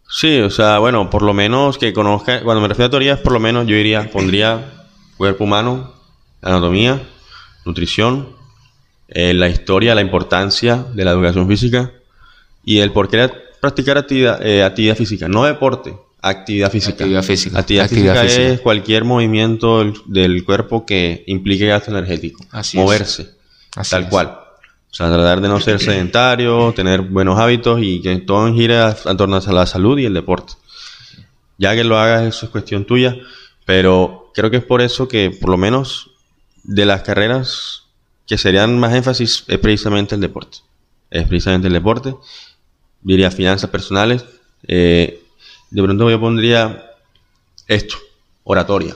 [0.07, 3.31] Sí, o sea, bueno, por lo menos que conozca, cuando me refiero a teorías, por
[3.31, 4.87] lo menos yo diría, pondría
[5.17, 5.93] cuerpo humano,
[6.41, 7.01] anatomía,
[7.65, 8.35] nutrición,
[9.07, 11.91] eh, la historia, la importancia de la educación física
[12.63, 13.29] y el por qué
[13.59, 16.91] practicar actividad, eh, actividad física, no deporte, actividad física.
[16.93, 17.59] Actividad física.
[17.59, 18.53] Actividad, Actividad física, física.
[18.53, 22.83] es cualquier movimiento del, del cuerpo que implique gasto energético, Así es.
[22.83, 23.29] moverse,
[23.75, 24.09] Así tal es.
[24.09, 24.27] cual.
[24.91, 28.87] O sea, tratar de no ser sedentario, tener buenos hábitos y que todo gire a,
[28.87, 30.53] a torno a la salud y el deporte.
[31.59, 33.15] Ya que lo hagas, eso es cuestión tuya,
[33.65, 36.09] pero creo que es por eso que, por lo menos,
[36.63, 37.83] de las carreras
[38.25, 40.59] que serían más énfasis, es precisamente el deporte.
[41.11, 42.15] Es precisamente el deporte.
[43.01, 44.25] Diría finanzas personales.
[44.67, 45.21] eh,
[45.71, 46.83] de pronto yo pondría
[47.67, 47.95] esto,
[48.43, 48.95] oratoria.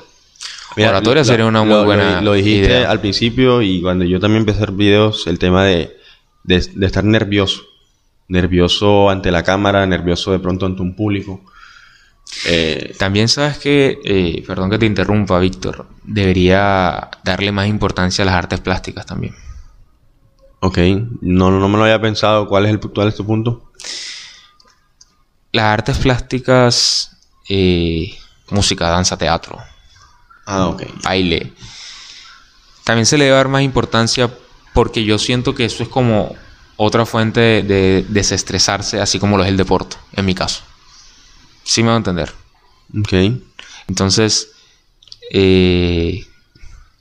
[0.76, 2.90] Oratoria sería una muy lo- buena Lo, dijiste idea.
[2.90, 5.96] al principio y cuando yo también empecé a hacer videos, el tema de,
[6.44, 7.62] de, de estar nervioso.
[8.28, 11.44] Nervioso ante la cámara, nervioso de pronto ante un público.
[12.48, 18.26] Eh, También sabes que, eh, perdón que te interrumpa, Víctor, debería darle más importancia a
[18.26, 19.36] las artes plásticas también.
[20.64, 20.78] Ok,
[21.22, 22.48] no, no me lo había pensado.
[22.48, 23.72] ¿Cuál es, el, cuál es tu punto?
[25.52, 27.12] Las artes plásticas,
[27.50, 28.18] eh,
[28.50, 29.60] música, danza, teatro,
[30.46, 30.84] Ah, ok.
[31.04, 31.54] baile,
[32.84, 34.34] también se le debe dar más importancia
[34.74, 36.36] porque yo siento que eso es como
[36.76, 40.64] otra fuente de desestresarse, así como lo es el deporte, en mi caso.
[41.64, 42.34] Sí me va a entender.
[43.00, 43.14] Ok.
[43.88, 44.50] Entonces,
[45.32, 46.26] eh,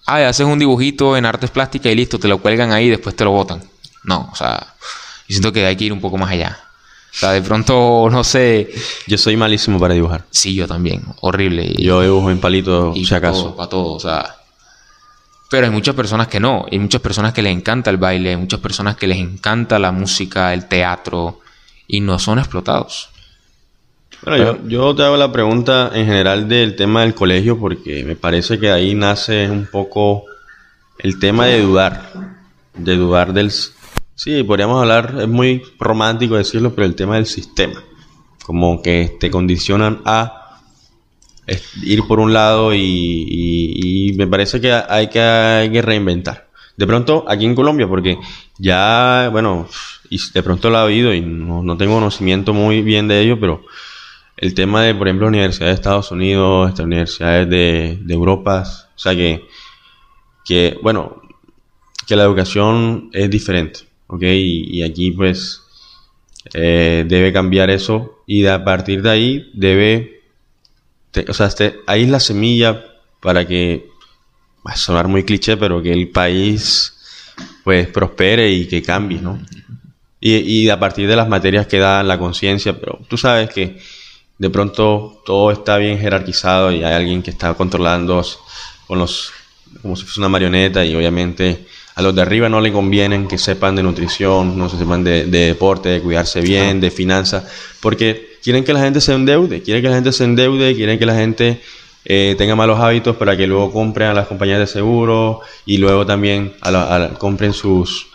[0.07, 3.17] ah, haces un dibujito en artes plásticas y listo, te lo cuelgan ahí y después
[3.17, 3.63] te lo botan.
[4.05, 4.75] No, o sea,
[5.29, 6.59] yo siento que hay que ir un poco más allá.
[7.15, 8.73] O sea, de pronto, no sé.
[9.07, 10.25] Yo soy malísimo para dibujar.
[10.31, 11.05] Sí, yo también.
[11.21, 11.75] Horrible.
[11.77, 13.43] Yo dibujo en palito, y si para acaso.
[13.43, 14.37] todo, para todo, o sea.
[15.51, 16.65] Pero hay muchas personas que no.
[16.71, 19.93] Hay muchas personas que les encanta el baile, hay muchas personas que les encanta la
[19.93, 21.41] música, el teatro,
[21.87, 23.11] y no son explotados.
[24.25, 28.15] Bueno, yo, yo te hago la pregunta en general del tema del colegio porque me
[28.17, 30.25] parece que ahí nace un poco
[30.99, 32.13] el tema de dudar,
[32.75, 33.51] de dudar del...
[34.15, 37.83] Sí, podríamos hablar, es muy romántico decirlo, pero el tema del sistema,
[38.45, 40.61] como que te condicionan a
[41.83, 46.49] ir por un lado y, y- y me parece que hay que, hay que reinventar.
[46.77, 48.19] De pronto, aquí en Colombia, porque
[48.59, 49.67] ya, bueno,
[50.09, 53.41] y de pronto lo he oído y no, no tengo conocimiento muy bien de ello,
[53.41, 53.65] pero
[54.43, 59.15] el tema de, por ejemplo, universidades de Estados Unidos, universidades de, de Europa, o sea
[59.15, 59.47] que,
[60.45, 61.23] que, bueno,
[62.09, 64.23] que la educación es diferente, ¿ok?
[64.25, 65.63] Y, aquí pues
[66.55, 70.23] eh, debe cambiar eso y a partir de ahí debe,
[71.29, 72.85] o sea, este, ahí es la semilla
[73.21, 73.87] para que,
[74.67, 76.95] va a sonar muy cliché, pero que el país
[77.63, 79.41] pues prospere y que cambie, ¿no?
[80.19, 83.79] Y, y a partir de las materias que da la conciencia, pero tú sabes que
[84.43, 88.25] de pronto todo está bien jerarquizado y hay alguien que está controlando
[88.89, 89.31] con los
[89.81, 91.65] como si fuese una marioneta y obviamente
[91.95, 95.27] a los de arriba no le convienen que sepan de nutrición, no se sepan de,
[95.27, 97.45] de deporte, de cuidarse bien, de finanzas,
[97.81, 101.07] porque quieren que la gente se endeude, quieren que la gente se endeude, quieren que
[101.07, 101.61] la gente
[102.05, 106.05] eh, tenga malos hábitos para que luego compren a las compañías de seguro y luego
[106.05, 108.09] también a a la- compren sus,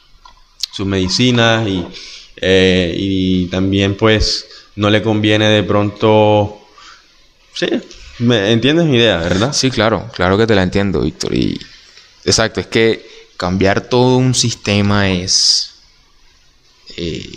[0.73, 1.85] sus medicinas y,
[2.41, 4.46] eh, y también pues
[4.77, 6.59] no le conviene de pronto...
[7.53, 7.67] Sí,
[8.19, 9.51] me, entiendes mi idea, ¿verdad?
[9.53, 11.33] Sí, claro, claro que te la entiendo, Víctor.
[11.35, 11.59] Y
[12.23, 13.05] exacto, es que
[13.35, 15.73] cambiar todo un sistema es
[16.95, 17.29] eh,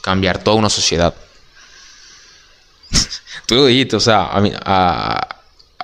[0.00, 1.14] cambiar toda una sociedad.
[3.46, 5.28] Tú lo dijiste, o sea, a, a-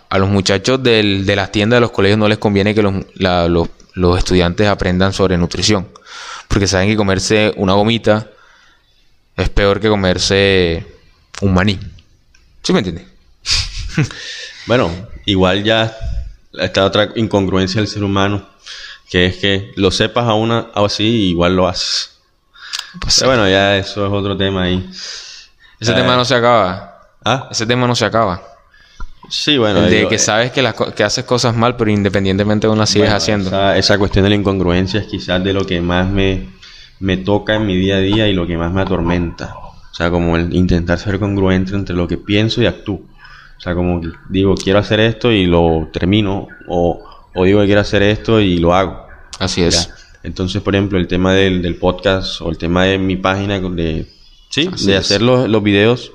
[0.09, 3.69] a los muchachos de las tiendas de los colegios no les conviene que los, los-
[3.95, 5.89] los estudiantes aprendan sobre nutrición,
[6.49, 8.29] porque saben que comerse una gomita
[9.37, 10.85] es peor que comerse
[11.43, 11.79] un maní.
[12.63, 13.07] ¿Sí me entiendes?
[14.67, 14.91] Bueno,
[15.25, 15.97] igual ya
[16.53, 18.47] está otra incongruencia del ser humano,
[19.09, 22.19] que es que lo sepas a una así igual lo haces.
[23.01, 24.87] Pues Pero bueno, ya eso es otro tema ahí.
[25.81, 27.09] Ese Eh, tema no se acaba.
[27.25, 28.43] Ah, Ese tema no se acaba.
[29.29, 29.81] sí, bueno.
[29.85, 32.79] El de digo, que eh, sabes que, las que haces cosas mal, pero independientemente aún
[32.79, 33.49] las sigues Bueno, haciendo.
[33.49, 36.49] Esa, esa cuestión de la incongruencia es quizás de lo que más me,
[37.01, 39.55] me toca en mi día a día y lo que más me atormenta.
[39.91, 43.03] O sea, como el intentar ser congruente entre lo que pienso y actúo.
[43.59, 46.49] O sea, como digo, quiero hacer esto y lo termino.
[46.69, 49.07] O, o digo que quiero hacer esto y lo hago.
[49.39, 49.89] Así es.
[49.89, 49.95] Ya.
[50.23, 54.07] Entonces, por ejemplo, el tema del, del podcast o el tema de mi página de,
[54.51, 56.13] sí, de hacer los, los videos,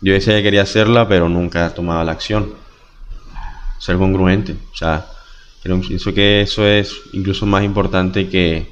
[0.00, 2.54] yo decía que quería hacerla, pero nunca tomaba la acción.
[3.78, 4.56] Ser congruente.
[4.72, 5.06] O sea,
[5.62, 8.70] pienso que eso es incluso más importante que,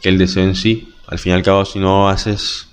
[0.00, 0.94] que el deseo en sí.
[1.06, 2.67] Al fin y al cabo, si no haces,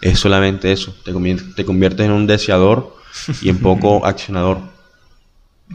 [0.00, 0.94] es solamente eso.
[1.04, 2.96] Te conviertes, te conviertes en un deseador
[3.42, 4.58] y en poco accionador.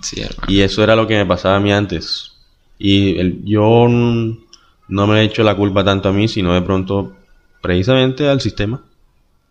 [0.01, 0.21] Sí.
[0.47, 2.31] Y eso era lo que me pasaba a mí antes.
[2.77, 7.15] Y el- yo no me he hecho la culpa tanto a mí, sino de pronto
[7.61, 8.81] precisamente al sistema.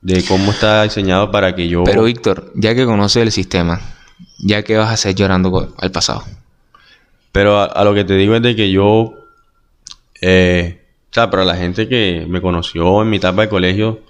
[0.00, 1.82] De cómo está diseñado para que yo...
[1.82, 3.80] Pero Víctor, ya que conoces el sistema,
[4.38, 6.22] ya que vas a hacer llorando al pasado.
[7.32, 9.14] Pero a, a lo que te digo es de que yo...
[10.20, 14.00] Eh, o sea, para la gente que me conoció en mi etapa de colegio,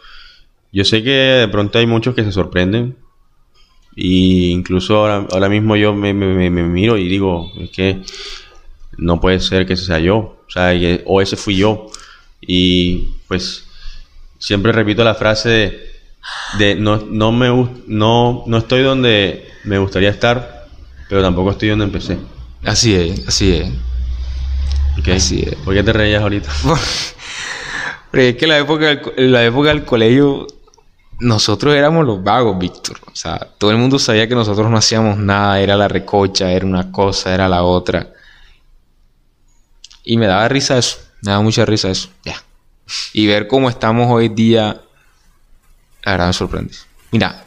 [0.72, 2.96] yo sé que de pronto hay muchos que se sorprenden.
[3.96, 8.02] Y incluso ahora, ahora mismo yo me, me- me- me miro y digo, es que
[8.96, 10.16] no puede ser que ese sea yo.
[10.16, 11.90] O sea, que- o ese fui yo.
[12.40, 13.64] Y pues
[14.38, 15.90] siempre repito la frase de,
[16.58, 17.48] de no, no, me,
[17.86, 20.68] no, no estoy donde me gustaría estar,
[21.08, 22.18] pero tampoco estoy donde empecé.
[22.64, 23.68] Así es, así es.
[24.98, 25.08] ¿ok?
[25.08, 25.54] Así es.
[25.56, 26.50] ¿Por qué te reías ahorita?
[28.10, 30.46] Pero es que la época, la época del colegio,
[31.20, 32.98] nosotros éramos los vagos, Víctor.
[33.06, 36.64] O sea, todo el mundo sabía que nosotros no hacíamos nada, era la recocha, era
[36.64, 38.12] una cosa, era la otra.
[40.04, 42.42] Y me daba risa eso, me daba mucha risa eso, ya.
[43.12, 44.80] Y ver cómo estamos hoy día,
[46.04, 46.74] la verdad me sorprende.
[47.10, 47.44] Mira,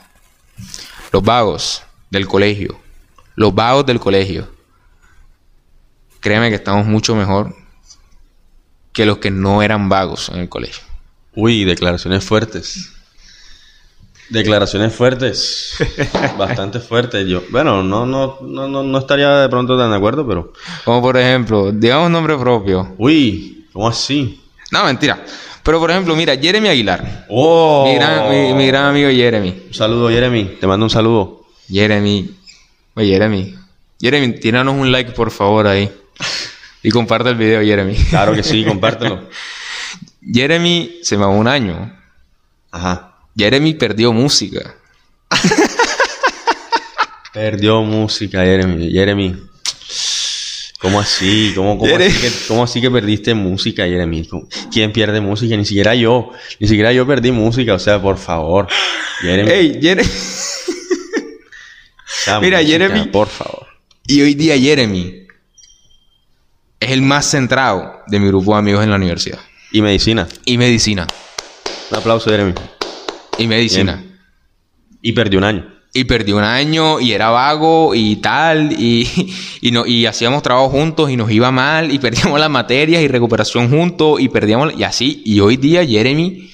[1.11, 2.79] los vagos del colegio,
[3.35, 4.47] los vagos del colegio,
[6.19, 7.55] créeme que estamos mucho mejor
[8.93, 10.83] que los que no eran vagos en el colegio.
[11.33, 12.91] Uy, declaraciones fuertes.
[14.31, 15.75] Declaraciones fuertes.
[16.37, 17.27] Bastante fuertes.
[17.27, 20.53] Yo, bueno, no, no, no, no, no estaría de pronto tan de acuerdo, pero.
[20.85, 22.95] Como por ejemplo, digamos un nombre propio.
[22.97, 24.41] Uy, ¿cómo así?
[24.71, 25.23] No, mentira.
[25.63, 27.25] Pero por ejemplo, mira, Jeremy Aguilar.
[27.29, 27.85] ¡Oh!
[27.87, 29.63] Mi, gran, mi- mi gran amigo Jeremy.
[29.67, 30.57] Un saludo, Jeremy.
[30.59, 31.43] Te mando un saludo.
[31.69, 32.31] Jeremy.
[32.95, 33.55] Oye, Jeremy.
[33.99, 35.91] Jeremy, tíranos un like por favor ahí.
[36.83, 37.95] Y comparte el video, Jeremy.
[38.09, 39.29] Claro que sí, compártelo.
[40.21, 41.95] Jeremy se mamó un año.
[42.71, 43.10] Ajá.
[43.37, 44.75] Jeremy perdió música.
[47.33, 48.91] Perdió música, Jeremy.
[48.91, 49.35] Jeremy.
[50.81, 51.53] ¿Cómo así?
[51.55, 54.27] ¿Cómo, así, que, cómo así que perdiste música, Jeremy?
[54.27, 55.55] ¿Cómo- ¿Quién pierde música?
[55.55, 56.31] Ni siquiera yo.
[56.59, 57.75] Ni siquiera yo perdí música.
[57.75, 58.67] O sea, por favor.
[59.21, 59.49] Jeremy.
[59.49, 60.09] Ey, Jeremy.
[62.41, 63.07] mira, música, Jeremy.
[63.07, 63.67] Por favor.
[64.07, 65.27] Y hoy día Jeremy
[66.79, 69.39] es el más centrado de mi grupo de amigos en la universidad.
[69.71, 70.27] Y medicina.
[70.43, 71.07] Y medicina.
[71.91, 72.53] Un aplauso, Jeremy.
[73.41, 74.03] Y medicina.
[75.01, 75.65] Y perdió un año.
[75.93, 78.71] Y perdió un año y era vago y tal.
[78.79, 79.07] Y,
[79.61, 81.91] y, no, y hacíamos trabajo juntos y nos iba mal.
[81.91, 84.19] Y perdíamos las materias y recuperación juntos.
[84.21, 84.73] Y perdíamos.
[84.77, 85.21] Y así.
[85.25, 86.49] Y hoy día Jeremy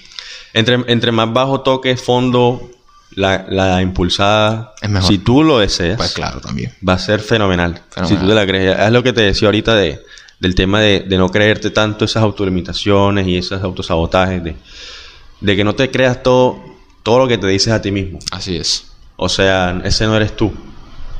[0.53, 2.71] Entre, entre más bajo toques fondo,
[3.11, 5.07] la, la impulsada, Es mejor.
[5.07, 6.73] si tú lo deseas, Pues claro, también.
[6.87, 7.81] va a ser fenomenal.
[7.91, 8.17] Fenomenal.
[8.17, 8.79] Si tú te la crees.
[8.79, 9.99] Es lo que te decía ahorita de,
[10.39, 14.55] del tema de, de no creerte tanto esas autolimitaciones y esos autosabotajes, de,
[15.41, 16.59] de que no te creas todo,
[17.07, 18.19] todo lo que te dices a ti mismo.
[18.31, 18.91] Así es.
[19.15, 20.53] O sea, ese no eres tú.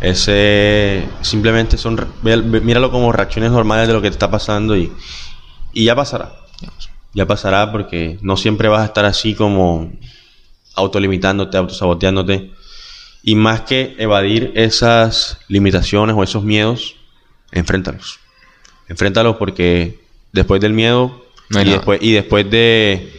[0.02, 4.92] Ese simplemente son, míralo como reacciones normales de lo que te está pasando y,
[5.72, 6.34] y ya pasará.
[7.14, 9.90] Ya pasará porque no siempre vas a estar así como
[10.76, 12.52] autolimitándote, autosaboteándote.
[13.24, 16.98] Y más que evadir esas limitaciones o esos miedos,
[17.54, 18.20] enfréntalos.
[18.90, 20.02] Enfréntalos porque
[20.34, 21.78] después del miedo No y, nada.
[21.78, 23.17] después, y después de,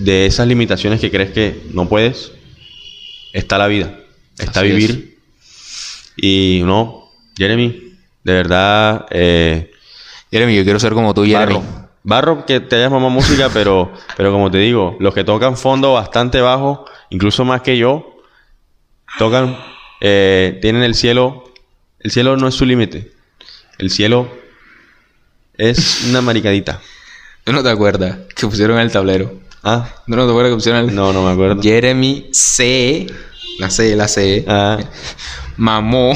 [0.00, 2.32] de esas limitaciones que crees que no puedes,
[3.32, 4.00] está la vida,
[4.38, 5.18] está Así vivir.
[6.16, 9.70] Y no, Jeremy, de verdad, eh,
[10.30, 11.54] Jeremy, yo quiero ser como tú, Jeremy.
[11.54, 11.90] Barro.
[12.02, 15.92] Barro que te hayas mamado música, pero, pero como te digo, los que tocan fondo
[15.92, 18.16] bastante bajo, incluso más que yo,
[19.18, 19.58] tocan,
[20.00, 21.52] eh, tienen el cielo,
[21.98, 23.12] el cielo no es su límite,
[23.76, 24.28] el cielo
[25.58, 26.80] es una maricadita.
[27.44, 29.49] ¿Tú no te acuerdas que pusieron en el tablero?
[29.62, 31.62] Ah, ¿Tú no te acuerdas que el no, no me acuerdo.
[31.62, 33.06] Jeremy C.
[33.58, 34.44] La C, la C.
[34.48, 34.78] Ah,
[35.56, 36.14] Mamó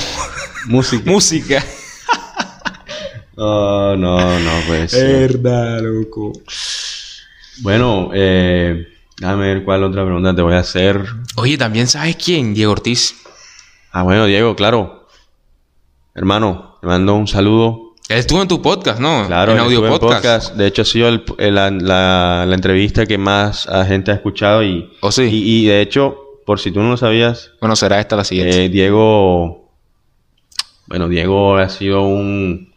[0.66, 1.10] música.
[1.10, 1.64] música.
[3.36, 4.92] No, no, no, pues.
[4.92, 6.32] Verdad, loco.
[7.62, 8.86] Bueno, eh,
[9.18, 11.04] déjame ver cuál otra pregunta te voy a hacer.
[11.34, 13.16] Oye, también sabes quién, Diego Ortiz.
[13.90, 15.08] Ah, bueno, Diego, claro.
[16.14, 17.83] Hermano, te mando un saludo.
[18.08, 19.26] Él estuvo en tu podcast, ¿no?
[19.26, 20.54] Claro, en audio en podcast.
[20.54, 24.14] De hecho, ha sido el- el- la, la- la entrevista que más a gente ha
[24.14, 24.62] escuchado.
[24.62, 25.22] Y, ¿Oh, sí?
[25.22, 28.66] y, y de hecho, por si tú no lo sabías, Bueno, será esta la siguiente.
[28.66, 29.70] eh, Diego.
[30.86, 32.72] Bueno, Diego ha sido un,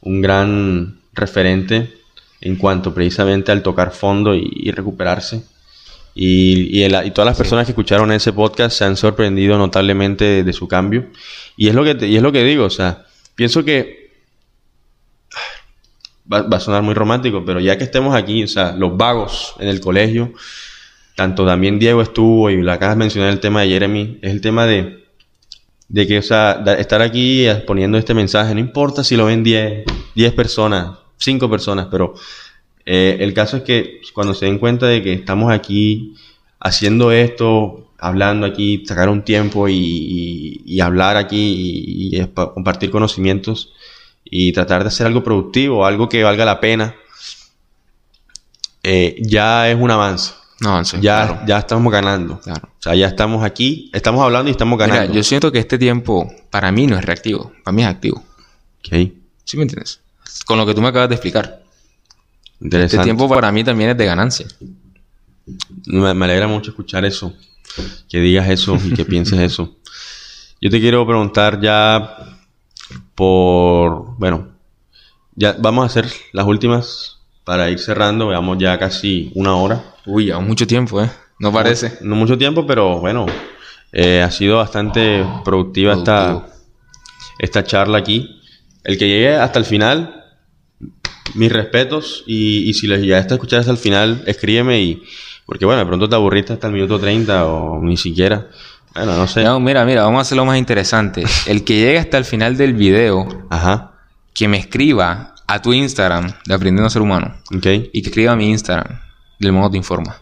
[0.00, 1.94] un gran referente
[2.40, 5.42] en cuanto precisamente al tocar fondo y, y recuperarse.
[6.16, 10.24] Y, y el- y todas las personas que escucharon ese podcast se han sorprendido notablemente
[10.24, 11.06] de, de su cambio.
[11.56, 13.04] Y es lo que te- y es lo que digo, o sea,
[13.36, 14.03] pienso que
[16.30, 19.54] va, va a sonar muy romántico, pero ya que estemos aquí, o sea, los vagos
[19.58, 20.32] en el colegio,
[21.14, 24.40] tanto también Diego estuvo y la acabas de mencionar el tema de Jeremy, es el
[24.40, 25.04] tema de,
[25.88, 29.84] de que, o sea, estar aquí poniendo este mensaje, no importa si lo ven 10,
[30.14, 32.14] 10 personas, 5 personas, pero
[32.86, 36.14] eh, el caso es que cuando se den cuenta de que estamos aquí
[36.58, 43.72] haciendo esto, hablando aquí, sacar un tiempo y, hablar aquí y, y compartir conocimientos
[44.36, 46.96] y tratar de hacer algo productivo, algo que valga la pena,
[48.82, 50.32] eh, ya es un avance.
[50.58, 52.40] no, sí, ya, claro, ya estamos ganando.
[52.40, 52.68] claro.
[52.76, 55.14] O sea, ya estamos aquí, estamos hablando y estamos Mira, ganando.
[55.14, 58.24] yo siento que este tiempo para mí no es reactivo, para mí es activo.
[58.80, 59.12] Ok,
[59.44, 60.00] ¿Sí me entiendes?
[60.44, 61.62] Con lo que tú me acabas de explicar.
[62.54, 63.04] Este interesante.
[63.04, 64.46] tiempo para mí también es de ganancia.
[65.86, 67.32] Me, me alegra mucho escuchar eso,
[68.08, 69.76] que digas eso y que pienses eso.
[70.60, 72.34] Yo te quiero preguntar ya
[73.14, 74.48] por, bueno,
[75.34, 79.94] ya vamos a hacer las últimas para ir cerrando, veamos ya casi una hora.
[80.06, 81.10] Uy, aún mucho tiempo, ¿eh?
[81.38, 81.98] No parece.
[82.00, 83.26] No mucho tiempo, pero bueno,
[83.92, 86.46] eh, ha sido bastante productiva esta,
[87.38, 88.40] esta charla aquí.
[88.82, 90.24] El que llegue hasta el final,
[91.34, 92.24] mis respetos.
[92.26, 95.02] Y, y si les llegaste a escuchar hasta el final, escríbeme y...
[95.46, 98.48] Porque bueno, de pronto te aburriste hasta el minuto 30 o ni siquiera.
[98.94, 99.42] Bueno, no sé.
[99.42, 101.24] No, mira, mira, vamos a hacerlo más interesante.
[101.46, 103.92] El que llegue hasta el final del video, Ajá.
[104.32, 107.66] que me escriba a tu Instagram de Aprendiendo a Ser Humano Ok.
[107.92, 109.00] y que escriba a mi Instagram
[109.40, 110.16] del modo te informa.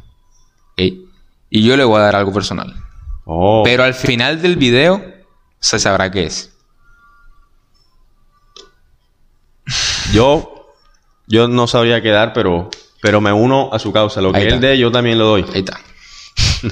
[0.76, 1.04] Ey,
[1.50, 2.74] Y yo le voy a dar algo personal.
[3.24, 3.62] Oh.
[3.64, 5.04] Pero al final del video
[5.60, 6.50] se sabrá qué es.
[10.12, 10.72] Yo,
[11.26, 12.68] yo no sabría qué dar, pero,
[13.00, 14.20] pero me uno a su causa.
[14.20, 15.44] Lo que él dé, yo también lo doy.
[15.54, 15.78] Ahí está.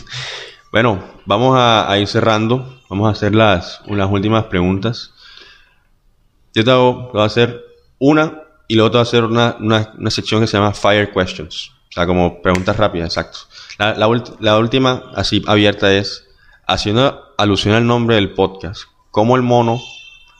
[0.73, 2.81] Bueno, vamos a, ir cerrando.
[2.89, 5.13] Vamos a hacer las, últimas preguntas.
[6.55, 7.65] Yo te, hago, voy a hacer
[7.99, 11.13] una y luego te voy a hacer una, una, una sección que se llama Fire
[11.13, 11.73] Questions.
[11.89, 13.39] O sea, como preguntas rápidas, exacto.
[13.79, 13.95] La,
[14.39, 16.29] la última, así abierta, es
[16.67, 18.85] haciendo alusión al nombre del podcast.
[19.11, 19.81] ¿Cómo el mono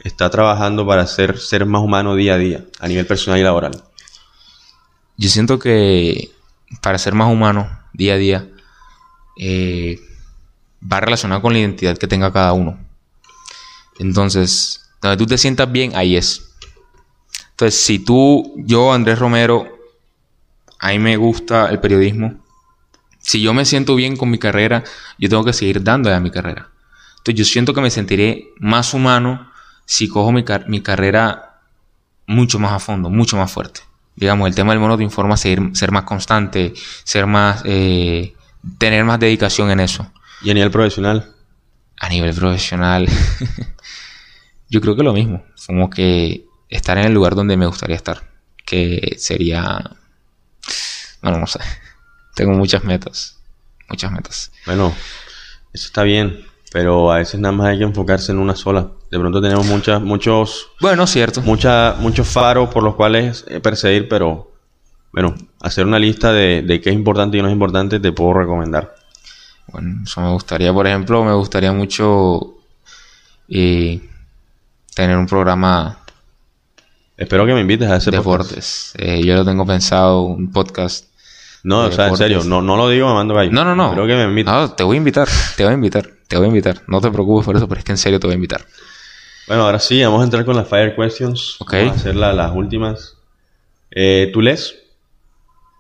[0.05, 3.83] está trabajando para ser, ser más humano día a día, a nivel personal y laboral?
[5.17, 6.31] Yo siento que
[6.83, 8.49] para ser más humano día a día
[9.37, 9.99] eh,
[10.81, 12.79] va relacionado con la identidad que tenga cada uno.
[13.99, 16.55] Entonces, donde tú te sientas bien, ahí es.
[17.51, 19.69] Entonces, si tú, yo, Andrés Romero,
[20.79, 22.43] a mí me gusta el periodismo.
[23.19, 24.83] Si yo me siento bien con mi carrera,
[25.19, 26.71] yo tengo que seguir dándole a mi carrera.
[27.19, 29.51] Entonces, yo siento que me sentiré más humano
[29.85, 31.61] si cojo mi, mi carrera
[32.27, 33.81] mucho más a fondo, mucho más fuerte.
[34.17, 36.73] Digamos, el tema del mono te informa seguir, ser más constante,
[37.05, 38.35] ser más, eh,
[38.79, 40.11] tener más dedicación en eso.
[40.43, 41.35] Y a nivel profesional,
[42.01, 43.07] A nivel profesional,
[44.71, 45.45] yo creo que lo mismo.
[45.67, 48.23] Como que estar en el lugar donde me gustaría estar.
[48.65, 49.91] Que sería,
[51.23, 51.61] bueno, no sé.
[52.35, 53.39] Tengo muchas metas,
[53.89, 54.53] muchas metas.
[54.65, 54.95] Bueno,
[55.73, 58.91] eso está bien, pero a veces nada más hay que enfocarse en una sola.
[59.11, 61.43] De pronto tenemos muchas, muchos, Bueno, cierto.
[61.43, 64.53] mucha, muchos faros por los cuales eh, perseguir, pero
[65.13, 68.33] bueno, hacer una lista de, de qué es importante y no es importante te puedo
[68.35, 68.95] recomendar.
[69.73, 72.55] Bueno, eso me gustaría, por ejemplo, me gustaría mucho
[73.49, 74.01] eh,
[74.95, 75.99] tener un programa
[77.17, 78.25] Espero que me invites a ese podcast.
[78.51, 78.93] deportes.
[78.97, 81.05] Eh, yo lo tengo pensado, un podcast.
[81.63, 83.53] No, o sea, en serio, no, no lo digo mamando gallo.
[83.53, 83.89] No, no, no.
[83.89, 84.51] Espero que me invites.
[84.51, 86.81] No, te voy a invitar, te voy a invitar, te voy a invitar.
[86.87, 88.65] No te preocupes por eso, pero es que en serio te voy a invitar.
[89.47, 91.57] Bueno, ahora sí, vamos a entrar con las Fire Questions.
[91.59, 91.73] Ok.
[91.75, 93.17] Vamos a hacer la- las últimas.
[93.91, 94.75] Eh, ¿Tú lees?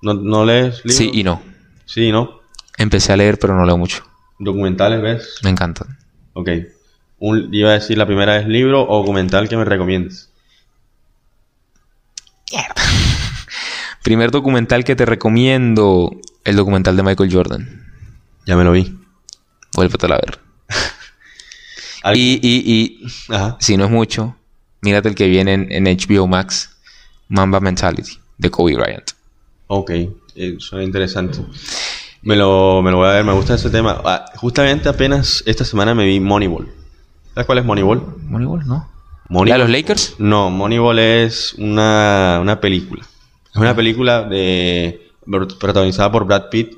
[0.03, 0.97] ¿No, no lees libros?
[0.97, 1.41] Sí y no.
[1.86, 2.39] Sí, ¿no?
[2.81, 4.03] Empecé a leer, pero no leo mucho.
[4.39, 5.35] ¿Documentales ves?
[5.45, 5.99] Me encantan.
[6.33, 6.49] Ok.
[7.18, 10.31] Un, iba a decir la primera es libro o documental que me recomiendes.
[14.03, 16.11] Primer documental que te recomiendo,
[16.45, 17.87] el documental de Michael Jordan.
[18.47, 18.99] Ya me lo vi.
[19.74, 20.39] Vuélvetelo a ver.
[22.03, 23.57] Al- Y, y, y Ajá.
[23.61, 24.37] si no es mucho,
[24.81, 26.78] mírate el que viene en, en HBO Max,
[27.28, 29.11] Mamba Mentality, de Kobe Bryant.
[29.66, 29.91] Ok.
[30.35, 31.41] Eh, suena interesante.
[32.22, 34.00] Me lo, me lo voy a ver, me gusta ese tema.
[34.04, 36.68] Ah, justamente apenas esta semana me vi Moneyball.
[37.34, 38.02] ¿Sabes cuál es Moneyball?
[38.24, 38.88] Moneyball, ¿no?
[39.28, 39.48] Moneyball.
[39.48, 40.16] ¿La de los Lakers?
[40.18, 43.04] No, Moneyball es una, una película.
[43.50, 45.08] Es una película de
[45.58, 46.74] protagonizada por Brad Pitt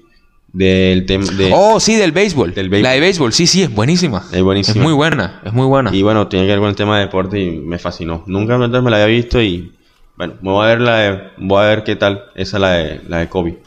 [0.52, 2.54] del tema de Oh, sí, del béisbol.
[2.54, 2.82] Del béisbol.
[2.84, 4.22] La de béisbol, sí, sí, es buenísima.
[4.32, 4.76] Es buenísima.
[4.76, 5.94] Es muy buena, es muy buena.
[5.94, 8.22] y bueno, tiene que ver con el tema de deporte y me fascinó.
[8.26, 9.72] Nunca antes me la había visto y
[10.16, 13.00] bueno, me voy a ver la de, voy a ver qué tal esa la de
[13.08, 13.62] la de Kobe.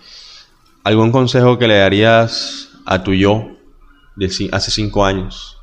[0.86, 3.48] ¿Algún consejo que le darías a tu yo
[4.16, 5.58] de hace cinco años?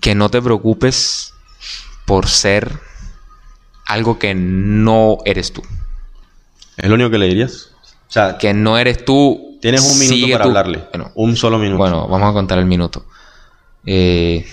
[0.00, 1.32] Que no te preocupes
[2.04, 2.78] por ser
[3.86, 5.62] algo que no eres tú.
[6.76, 7.70] ¿Es lo único que le dirías?
[8.08, 9.58] O sea, Que no eres tú.
[9.62, 10.48] tienes un minuto para tú.
[10.50, 10.84] hablarle.
[10.92, 11.78] Bueno, un solo minuto.
[11.78, 13.06] bueno, vamos a contar el minuto.
[13.86, 14.46] Eh,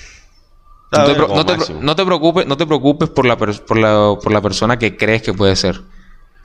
[0.94, 4.80] no, te, no no preocupes, no te preocupes por la, por, la, por la persona
[4.80, 5.82] que crees que puede ser.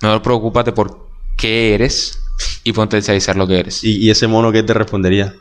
[0.01, 2.19] Mejor preocúpate por qué eres
[2.65, 3.83] y potencializar lo que eres.
[3.85, 5.35] ¿Y, y ese mono qué te respondería?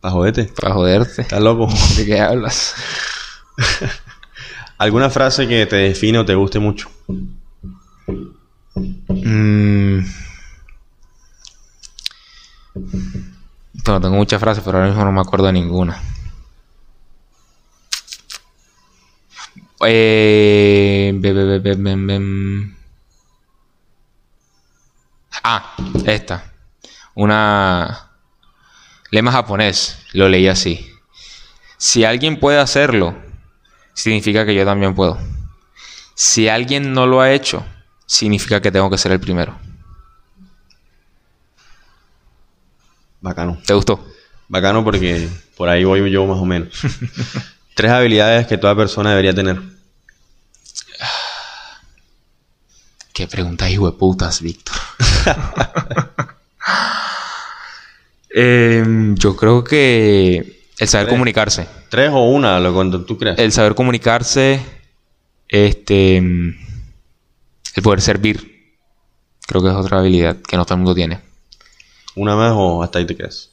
[0.00, 0.44] ¿Para joderte?
[0.44, 1.22] Para joderte.
[1.22, 1.68] ¿Estás loco?
[1.96, 2.74] ¿De qué hablas?
[4.78, 6.90] ¿Alguna frase que te define o te guste mucho?
[9.08, 10.00] Mm.
[13.84, 16.00] Bueno, tengo muchas frases, pero ahora mismo no me acuerdo de ninguna.
[19.84, 22.75] Eh, be- be- be-.
[25.48, 26.42] Ah, esta.
[27.14, 28.10] Una
[29.12, 29.96] lema japonés.
[30.12, 30.90] Lo leí así.
[31.76, 33.14] Si alguien puede hacerlo,
[33.94, 35.16] significa que yo también puedo.
[36.14, 37.64] Si alguien no lo ha hecho,
[38.06, 39.56] significa que tengo que ser el primero.
[43.20, 43.56] Bacano.
[43.64, 44.04] ¿Te gustó?
[44.48, 46.76] Bacano porque por ahí voy yo más o menos.
[47.76, 49.75] Tres habilidades que toda persona debería tener.
[53.16, 54.76] Qué pregunta, hijo de putas, Víctor.
[58.28, 61.14] Em, yo creo que el saber Tres.
[61.14, 61.66] comunicarse.
[61.88, 63.38] Tres o una, lo cuando tú creas.
[63.38, 64.60] El saber comunicarse.
[65.48, 66.20] Este.
[66.20, 66.50] mm,
[67.76, 68.74] El poder servir.
[69.46, 71.20] Creo que es otra habilidad que no todo el mundo tiene.
[72.16, 73.48] ¿Una más o hasta ahí te quedas?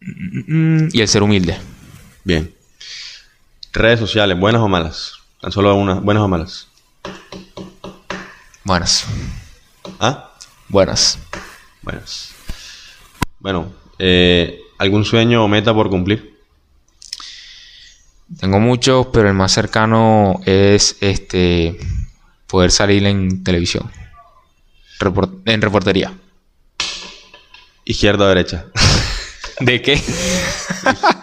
[0.00, 1.58] Mm, y el ser humilde.
[2.24, 2.54] Bien.
[3.74, 5.12] Redes sociales, ¿buenas o malas?
[5.42, 6.68] Tan solo una, ¿buenas o malas?
[8.68, 9.06] Buenas.
[9.98, 10.30] ¿Ah?
[10.68, 11.18] Buenas.
[11.80, 12.34] Buenas.
[13.38, 16.38] Bueno, eh, ¿algún sueño o meta por cumplir?
[18.38, 21.78] Tengo muchos, pero el más cercano es este
[22.46, 23.90] poder salir en televisión.
[25.00, 26.12] Report- en reportería.
[27.86, 28.66] ¿Izquierda o derecha?
[29.60, 29.94] ¿De qué?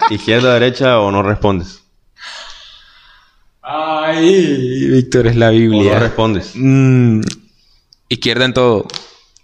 [0.10, 1.84] ¿Izquierda o derecha o no respondes?
[3.68, 5.98] Ay, Víctor es la ¿O no Biblia.
[5.98, 6.52] respondes?
[6.54, 7.22] Mm,
[8.10, 8.86] izquierda en todo,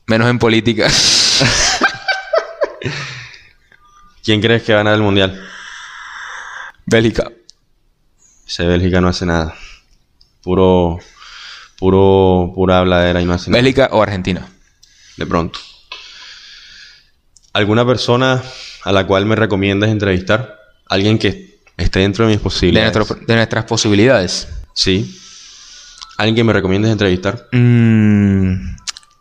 [0.06, 0.88] menos en política.
[4.24, 5.44] ¿Quién crees que va a ganar el mundial?
[6.86, 7.32] Bélgica.
[8.48, 9.56] Ese Bélgica no hace nada.
[10.44, 11.00] Puro,
[11.80, 13.64] puro, pura habladera y no hace nada.
[13.64, 14.48] Bélgica o Argentina.
[15.18, 15.60] De pronto.
[17.54, 18.44] ¿Alguna persona
[18.84, 20.60] a la cual me recomiendas entrevistar?
[20.88, 22.96] Alguien que esté dentro de mis De, posibilidades.
[22.96, 24.48] nuestro- de nuestras posibilidades.
[24.74, 25.18] Sí.
[26.18, 27.48] ¿Alguien que me recomiendes entrevistar?
[27.52, 28.76] Mm,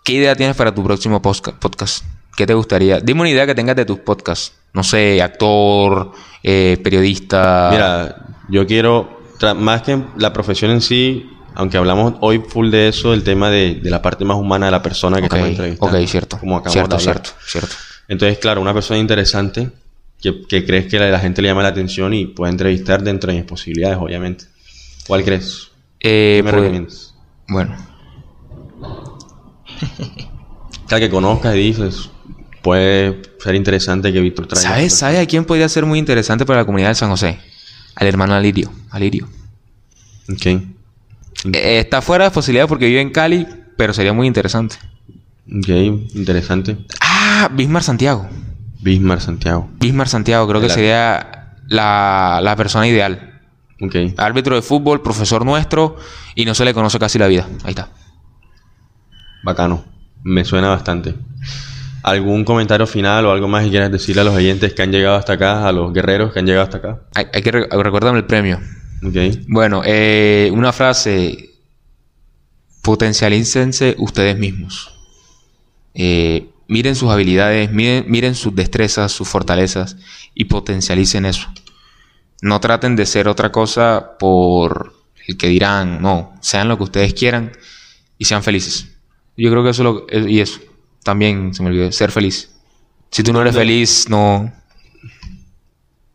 [0.04, 2.04] ¿Qué idea tienes para tu próximo podcast?
[2.36, 3.00] ¿Qué te gustaría?
[3.00, 4.52] Dime una idea que tengas de tus podcasts.
[4.72, 6.12] No sé, actor,
[6.42, 7.68] eh, periodista.
[7.72, 9.20] Mira, yo quiero,
[9.56, 13.74] más que la profesión en sí, aunque hablamos hoy full de eso, el tema de,
[13.76, 15.98] de la parte más humana de la persona que estamos entrevistando.
[15.98, 16.38] ok, cierto.
[16.38, 17.22] Como acabamos cierto, de hablar.
[17.26, 17.74] cierto, cierto.
[18.08, 19.70] Entonces, claro, una persona interesante
[20.20, 23.30] que, que crees que la, la gente le llama la atención y puede entrevistar dentro
[23.32, 24.44] de mis posibilidades, obviamente.
[25.06, 25.70] ¿Cuál crees?
[26.00, 27.14] Eh, ¿Qué me pues, recomiendas?
[27.48, 27.76] Bueno,
[30.88, 32.10] Cada que conozcas y dices,
[32.62, 34.68] puede ser interesante que Víctor traiga.
[34.68, 37.38] ¿sabes, ¿sabes a quién podría ser muy interesante para la comunidad de San José?
[37.94, 38.72] Al hermano Alirio.
[38.90, 39.28] Alirio.
[40.32, 40.46] Ok.
[40.46, 44.76] Eh, está fuera de posibilidad porque vive en Cali, pero sería muy interesante.
[45.46, 45.68] Ok,
[46.14, 46.76] interesante.
[47.00, 48.28] Ah, Bismar Santiago.
[48.82, 49.68] Bismar Santiago.
[49.78, 53.40] Bismar Santiago, creo que sería la, la persona ideal.
[53.80, 53.94] Ok.
[54.16, 55.96] Árbitro de fútbol, profesor nuestro,
[56.34, 57.46] y no se le conoce casi la vida.
[57.64, 57.88] Ahí está.
[59.42, 59.84] Bacano.
[60.22, 61.14] Me suena bastante.
[62.02, 65.16] ¿Algún comentario final o algo más que quieras decirle a los oyentes que han llegado
[65.16, 67.00] hasta acá, a los guerreros que han llegado hasta acá?
[67.14, 68.60] Hay, hay que re- el premio.
[69.02, 69.16] Ok.
[69.48, 71.50] Bueno, eh, una frase.
[72.82, 74.94] Potencialícense ustedes mismos.
[75.94, 79.96] Eh, miren sus habilidades, miren, miren sus destrezas, sus fortalezas
[80.34, 81.48] y potencialicen eso.
[82.42, 84.94] No traten de ser otra cosa por
[85.26, 87.52] el que dirán, no, sean lo que ustedes quieran
[88.16, 88.86] y sean felices.
[89.36, 90.60] Yo creo que eso es lo y eso
[91.02, 92.50] también se me olvidó, ser feliz.
[93.10, 94.52] Si tú no eres feliz, no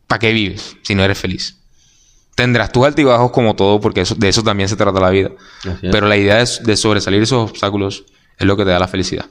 [0.06, 1.56] ¿para qué vives si no eres feliz?
[2.34, 5.30] Tendrás tus altibajos como todo, porque eso- de eso también se trata la vida.
[5.90, 8.04] Pero la idea es de sobresalir esos obstáculos
[8.38, 9.26] es lo que te da la felicidad.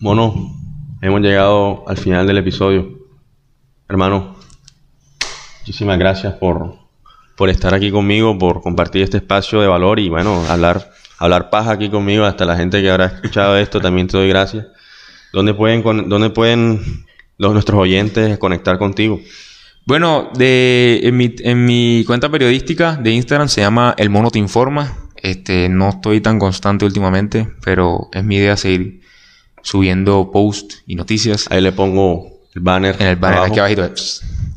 [0.00, 0.54] Bueno,
[1.02, 3.00] hemos llegado al final del episodio.
[3.88, 4.36] Hermano,
[5.58, 6.76] muchísimas gracias por,
[7.36, 11.72] por estar aquí conmigo, por compartir este espacio de valor y bueno, hablar, hablar paja
[11.72, 12.24] aquí conmigo.
[12.24, 14.66] Hasta la gente que habrá escuchado esto, también te doy gracias.
[15.32, 17.04] ¿Dónde pueden, dónde pueden
[17.36, 19.20] los, nuestros oyentes conectar contigo?
[19.84, 24.38] Bueno, de, en, mi, en mi cuenta periodística de Instagram se llama El Mono Te
[24.38, 24.96] Informa.
[25.16, 29.07] Este, no estoy tan constante últimamente, pero es mi idea seguir
[29.62, 32.96] subiendo posts y noticias Ahí le pongo el banner.
[32.98, 33.52] en el banner abajo.
[33.52, 33.90] aquí abajito.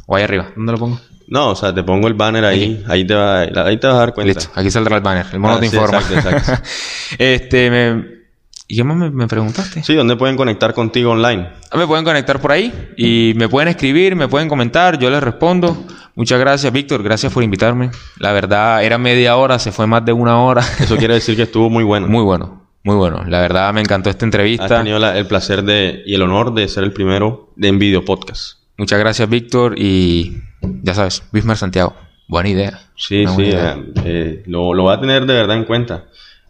[0.05, 0.49] O ahí arriba.
[0.55, 0.99] ¿Dónde lo pongo?
[1.27, 3.99] No, o sea, te pongo el banner ahí, ahí te, va, ahí te vas a
[3.99, 4.33] dar cuenta.
[4.33, 5.27] Listo, aquí saldrá el banner.
[5.31, 5.99] El Mono Ah, Te sí, Informa.
[5.99, 6.63] exacto, exacto.
[7.17, 8.21] este, me...
[8.67, 9.83] ¿Y qué más me, me preguntaste?
[9.83, 11.49] Sí, ¿dónde pueden conectar contigo online?
[11.75, 15.85] Me pueden conectar por ahí y me pueden escribir, me pueden comentar, yo les respondo.
[16.15, 17.03] Muchas gracias, Víctor.
[17.03, 17.91] Gracias por invitarme.
[18.17, 20.63] La verdad, era media hora, se fue más de una hora.
[20.79, 22.07] Eso quiere decir que estuvo muy bueno.
[22.07, 23.23] Muy bueno, muy bueno.
[23.27, 24.67] La verdad, me encantó esta Has entrevista.
[24.79, 28.57] tenido la- el placer de, y el honor de ser el primero de Envidio Podcast.
[28.77, 29.75] Muchas gracias, Víctor.
[29.77, 30.37] Y
[30.83, 31.95] ya sabes, Bismar Santiago.
[32.27, 32.79] Buena idea.
[32.95, 33.73] Sí, Una sí, buena idea.
[33.73, 36.05] eh, eh, lo, lo va a tener de verdad en cuenta.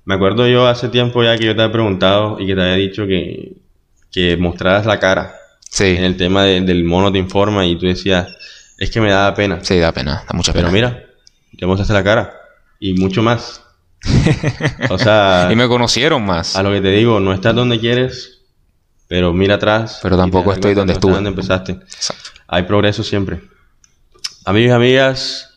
[0.05, 2.75] Me acuerdo yo hace tiempo ya que yo te había preguntado y que te había
[2.75, 3.53] dicho que,
[4.11, 5.33] que mostraras la cara
[5.69, 8.27] Sí, en el tema de- del mono te informa y tú decías,
[8.77, 9.59] es que me daba pena.
[9.61, 10.73] sí, da pena, da mucha Pero pena.
[10.73, 11.03] mira,
[11.53, 12.33] ya mostraste la cara
[12.79, 13.63] y mucho más.
[14.90, 16.56] O sea, y me conocieron más.
[16.56, 18.41] a lo que te digo, no estás donde quieres,
[19.07, 19.99] pero mira atrás.
[20.02, 21.14] Pero tampoco estoy donde estuve.
[21.14, 21.73] donde empezaste.
[21.73, 22.32] Exacto.
[22.48, 23.41] Hay progreso siempre.
[24.45, 25.56] Amigos y amigas,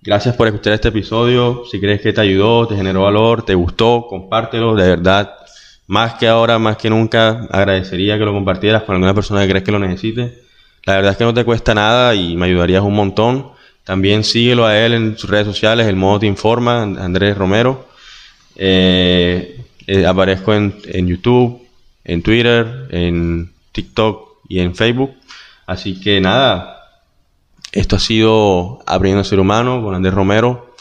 [0.00, 1.64] gracias por escuchar este episodio.
[1.70, 4.74] Si crees que te ayudó, te generó valor, te gustó, compártelo.
[4.74, 5.34] De verdad,
[5.86, 9.64] más que ahora, más que nunca, agradecería que lo compartieras con alguna persona que crees
[9.64, 10.42] que lo necesite.
[10.84, 13.55] La verdad es que no te cuesta nada y me ayudarías un montón.
[13.86, 17.86] También síguelo a él en sus redes sociales, el modo te informa, Andrés Romero.
[18.56, 21.64] Eh, eh, aparezco en, en YouTube,
[22.02, 25.14] en Twitter, en TikTok y en Facebook.
[25.68, 26.80] Así que nada,
[27.70, 30.74] esto ha sido Aprendiendo a Ser Humano con Andrés Romero.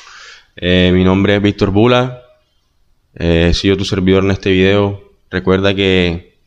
[0.56, 2.24] Eh, mi nombre es Víctor Bula.
[3.14, 5.12] He sido tu servidor en este video.
[5.30, 6.40] Recuerda que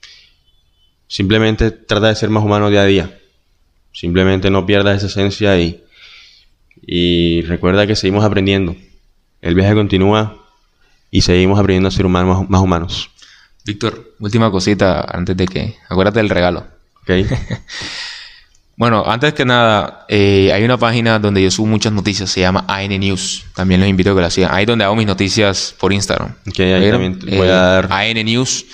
[1.06, 3.20] simplemente trata de ser más humano día a día.
[3.92, 5.84] Simplemente no pierdas esa esencia y,
[6.90, 8.74] y recuerda que seguimos aprendiendo.
[9.42, 10.42] El viaje continúa
[11.10, 13.10] y seguimos aprendiendo a ser humanos más, humanos.
[13.66, 15.76] Víctor, última cosita antes de que...
[15.90, 16.66] Acuérdate del regalo.
[17.02, 17.28] Ok.
[18.78, 22.64] bueno, antes que nada, eh, hay una página donde yo subo muchas noticias, se llama
[22.66, 23.44] AN News.
[23.54, 24.54] También los invito a que la sigan.
[24.54, 26.36] Ahí donde hago mis noticias por Instagram.
[26.48, 27.84] Ok, ahí también voy a dar...
[27.84, 28.64] Eh, AN News,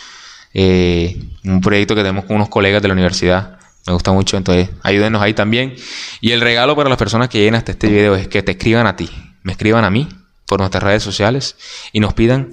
[0.55, 3.59] eh, un proyecto que tenemos con unos colegas de la universidad.
[3.87, 5.77] Me gusta mucho, entonces ayúdenos ahí también.
[6.21, 8.87] Y el regalo para las personas que lleguen hasta este video es que te escriban
[8.87, 9.11] a ti,
[9.43, 10.09] me escriban a mí
[10.47, 11.57] por nuestras redes sociales
[11.93, 12.51] y nos pidan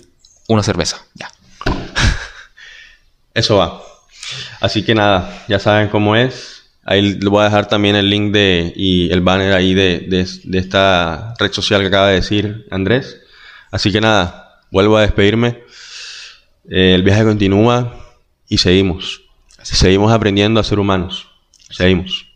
[0.48, 0.98] una cerveza.
[1.14, 1.32] Ya.
[3.34, 3.82] Eso va.
[4.60, 6.64] Así que nada, ya saben cómo es.
[6.84, 10.58] Ahí les voy a dejar también el link de, y el banner ahí de, de,
[10.58, 13.18] esta red social que acaba de decir Andrés.
[13.72, 15.64] Así que nada, vuelvo a despedirme.
[16.70, 17.96] Eh, el viaje continúa
[18.50, 19.22] y seguimos.
[19.64, 21.28] Seguimos aprendiendo a ser humanos.
[21.70, 22.31] Seguimos.